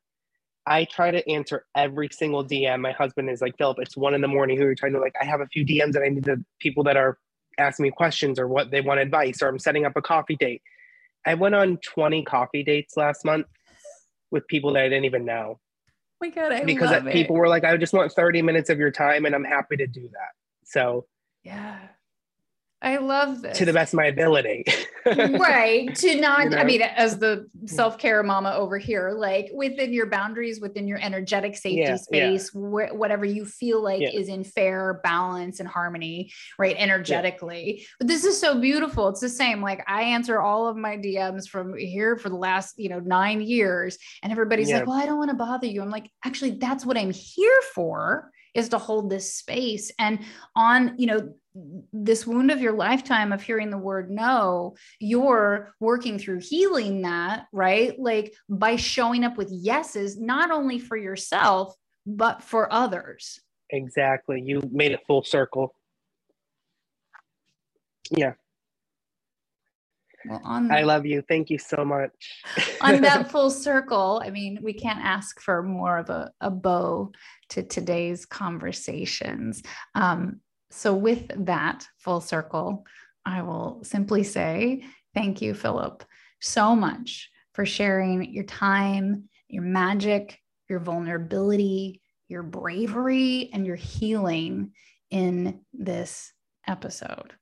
[0.66, 2.80] I try to answer every single DM.
[2.80, 4.56] My husband is like, Phillip, it's one in the morning.
[4.56, 5.14] Who are you trying to like?
[5.20, 7.18] I have a few DMs that I need to people that are
[7.58, 10.62] asking me questions or what they want advice, or I'm setting up a coffee date.
[11.26, 13.46] I went on 20 coffee dates last month
[14.30, 15.60] with people that I didn't even know
[16.24, 17.38] oh my God, I because love people it.
[17.38, 20.02] were like, I just want 30 minutes of your time and I'm happy to do
[20.12, 20.32] that.
[20.64, 21.06] So
[21.42, 21.78] Yeah.
[22.84, 23.56] I love this.
[23.58, 24.64] to the best of my ability.
[25.06, 27.68] right to not You i mean as the mm.
[27.68, 31.96] self-care mama over here like within your boundaries within your energetic safety Yeah, yeah.
[31.96, 34.08] space wh- whatever you feel like Yeah.
[34.18, 39.28] is in fair balance and harmony right energetically but this is so beautiful it's the
[39.28, 43.00] same like i answer all of my dms from here for the last you know
[43.00, 44.78] nine years and everybody's Yeah.
[44.78, 47.60] like well i don't want to bother you i'm like actually that's what i'm here
[47.74, 50.20] for is to hold this space and
[50.56, 51.34] on you know
[51.92, 57.46] this wound of your lifetime of hearing the word no you're working through healing that
[57.52, 61.74] right like by showing up with yeses not only for yourself
[62.06, 63.40] but for others
[63.70, 64.42] exactly.
[64.44, 65.74] You made it full circle.
[68.10, 68.32] Yeah.
[70.26, 71.22] well on I love you.
[71.28, 72.10] Thank you so much.
[72.80, 77.12] on that full circle, I mean, we can't ask for more of a, a bow
[77.50, 79.62] to today's conversations.
[79.94, 80.40] Um,
[80.74, 82.84] so, with that full circle,
[83.24, 86.04] I will simply say thank you, Phillip,
[86.40, 94.72] so much for sharing your time, your magic, your vulnerability, your bravery, and your healing
[95.10, 96.32] in this
[96.66, 97.32] episode.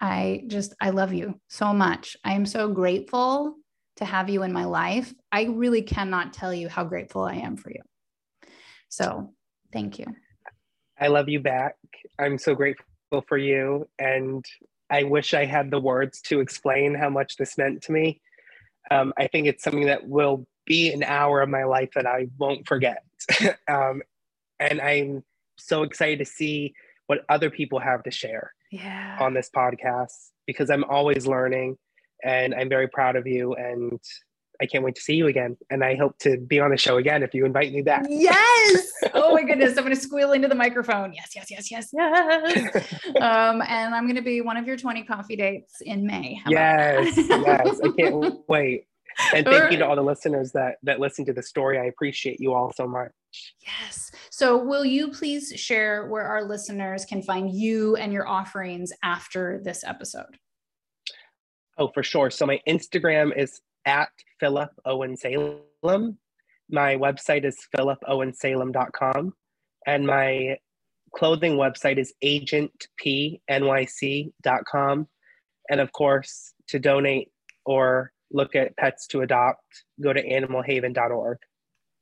[0.00, 2.16] I just, I love you so much.
[2.24, 3.56] I am so grateful
[3.96, 5.12] to have you in my life.
[5.32, 7.82] I really cannot tell you how grateful I am for you.
[8.88, 9.34] So
[9.72, 10.06] thank you.
[11.00, 11.76] I love you back.
[12.18, 12.86] I'm so grateful
[13.28, 13.88] for you.
[13.98, 14.44] And
[14.90, 18.20] I wish I had the words to explain how much this meant to me.
[18.90, 22.28] Um, I think it's something that will be an hour of my life that I
[22.38, 23.02] won't forget.
[23.68, 24.02] um,
[24.60, 25.24] and I'm
[25.56, 26.74] so excited to see
[27.06, 29.16] what other people have to share Yeah.
[29.20, 31.76] on this podcast because I'm always learning
[32.22, 33.54] and I'm very proud of you.
[33.54, 34.00] And
[34.60, 35.56] I can't wait to see you again.
[35.70, 38.06] And I hope to be on the show again if you invite me back.
[38.08, 38.90] Yes.
[39.12, 39.76] Oh my goodness.
[39.76, 41.12] I'm going to squeal into the microphone.
[41.12, 42.94] Yes, yes, yes, yes, yes.
[43.20, 46.40] Um, and I'm going to be one of your 20 coffee dates in May.
[46.44, 47.80] How yes, yes.
[47.82, 48.86] I can't wait.
[49.34, 51.78] And thank you to all the listeners that that listen to the story.
[51.78, 53.12] I appreciate you all so much.
[53.60, 54.10] Yes.
[54.30, 59.60] So, will you please share where our listeners can find you and your offerings after
[59.62, 60.38] this episode?
[61.78, 62.30] Oh, for sure.
[62.30, 64.08] So my Instagram is at
[64.40, 66.18] Phillip Owen Salem.
[66.70, 69.34] My website is phillipowensalem.com.
[69.86, 70.56] And my
[71.14, 75.08] clothing website is agentpnyc.com.
[75.70, 77.30] And of course, to donate
[77.64, 81.38] or look at pets to adopt, go to animalhaven.org.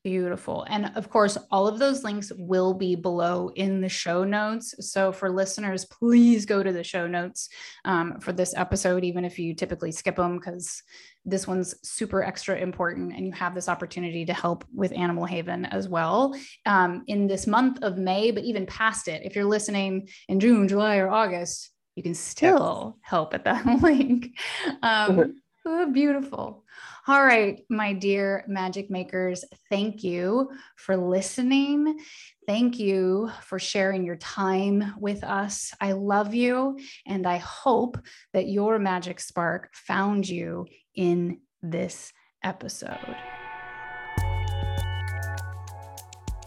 [0.05, 0.67] Beautiful.
[0.69, 4.75] And of course, all of those links will be below in the show notes.
[4.81, 7.49] So for listeners, please go to the show notes
[7.85, 10.83] um, for this episode, even if you typically skip them, because
[11.25, 15.67] this one's super extra important and you have this opportunity to help with Animal Haven
[15.67, 16.35] as well
[16.67, 19.23] um, in this month of May, but even past it.
[19.25, 24.37] If you're listening in June, July, or August, you can still help at that link.
[24.83, 26.65] Um, oh, beautiful.
[27.09, 31.99] All right, my dear magic makers, thank you for listening.
[32.47, 35.73] Thank you for sharing your time with us.
[35.81, 37.99] I love you, and I hope
[38.35, 42.13] that your magic spark found you in this
[42.45, 43.17] episode.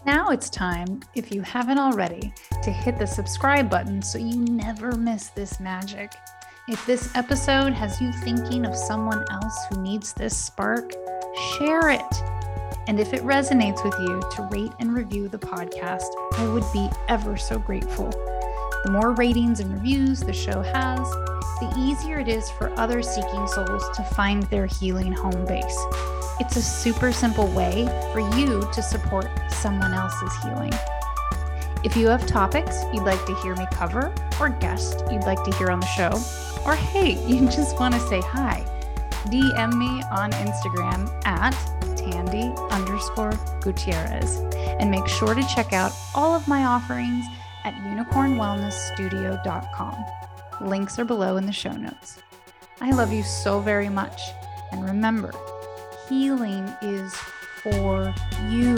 [0.06, 2.32] Now it's time, if you haven't already,
[2.62, 6.12] to hit the subscribe button so you never miss this magic.
[6.68, 10.92] If this episode has you thinking of someone else who needs this spark,
[11.56, 12.22] share it.
[12.88, 16.90] And if it resonates with you, to rate and review the podcast, I would be
[17.06, 18.10] ever so grateful.
[18.82, 21.08] The more ratings and reviews the show has,
[21.60, 25.78] the easier it is for other seeking souls to find their healing home base.
[26.40, 30.72] It's a super simple way for you to support someone else's healing.
[31.84, 35.54] If you have topics you'd like to hear me cover, or guests you'd like to
[35.58, 36.10] hear on the show,
[36.64, 38.64] or hey, you just want to say hi,
[39.26, 41.52] DM me on Instagram at
[41.96, 44.38] Tandy underscore Gutierrez.
[44.78, 47.24] And make sure to check out all of my offerings
[47.64, 50.04] at unicornwellnessstudio.com.
[50.60, 52.18] Links are below in the show notes.
[52.80, 54.20] I love you so very much.
[54.72, 55.32] And remember,
[56.08, 57.14] healing is
[57.62, 58.12] for
[58.50, 58.74] you.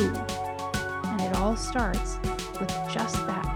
[1.04, 2.18] And it all starts
[2.58, 3.47] with just that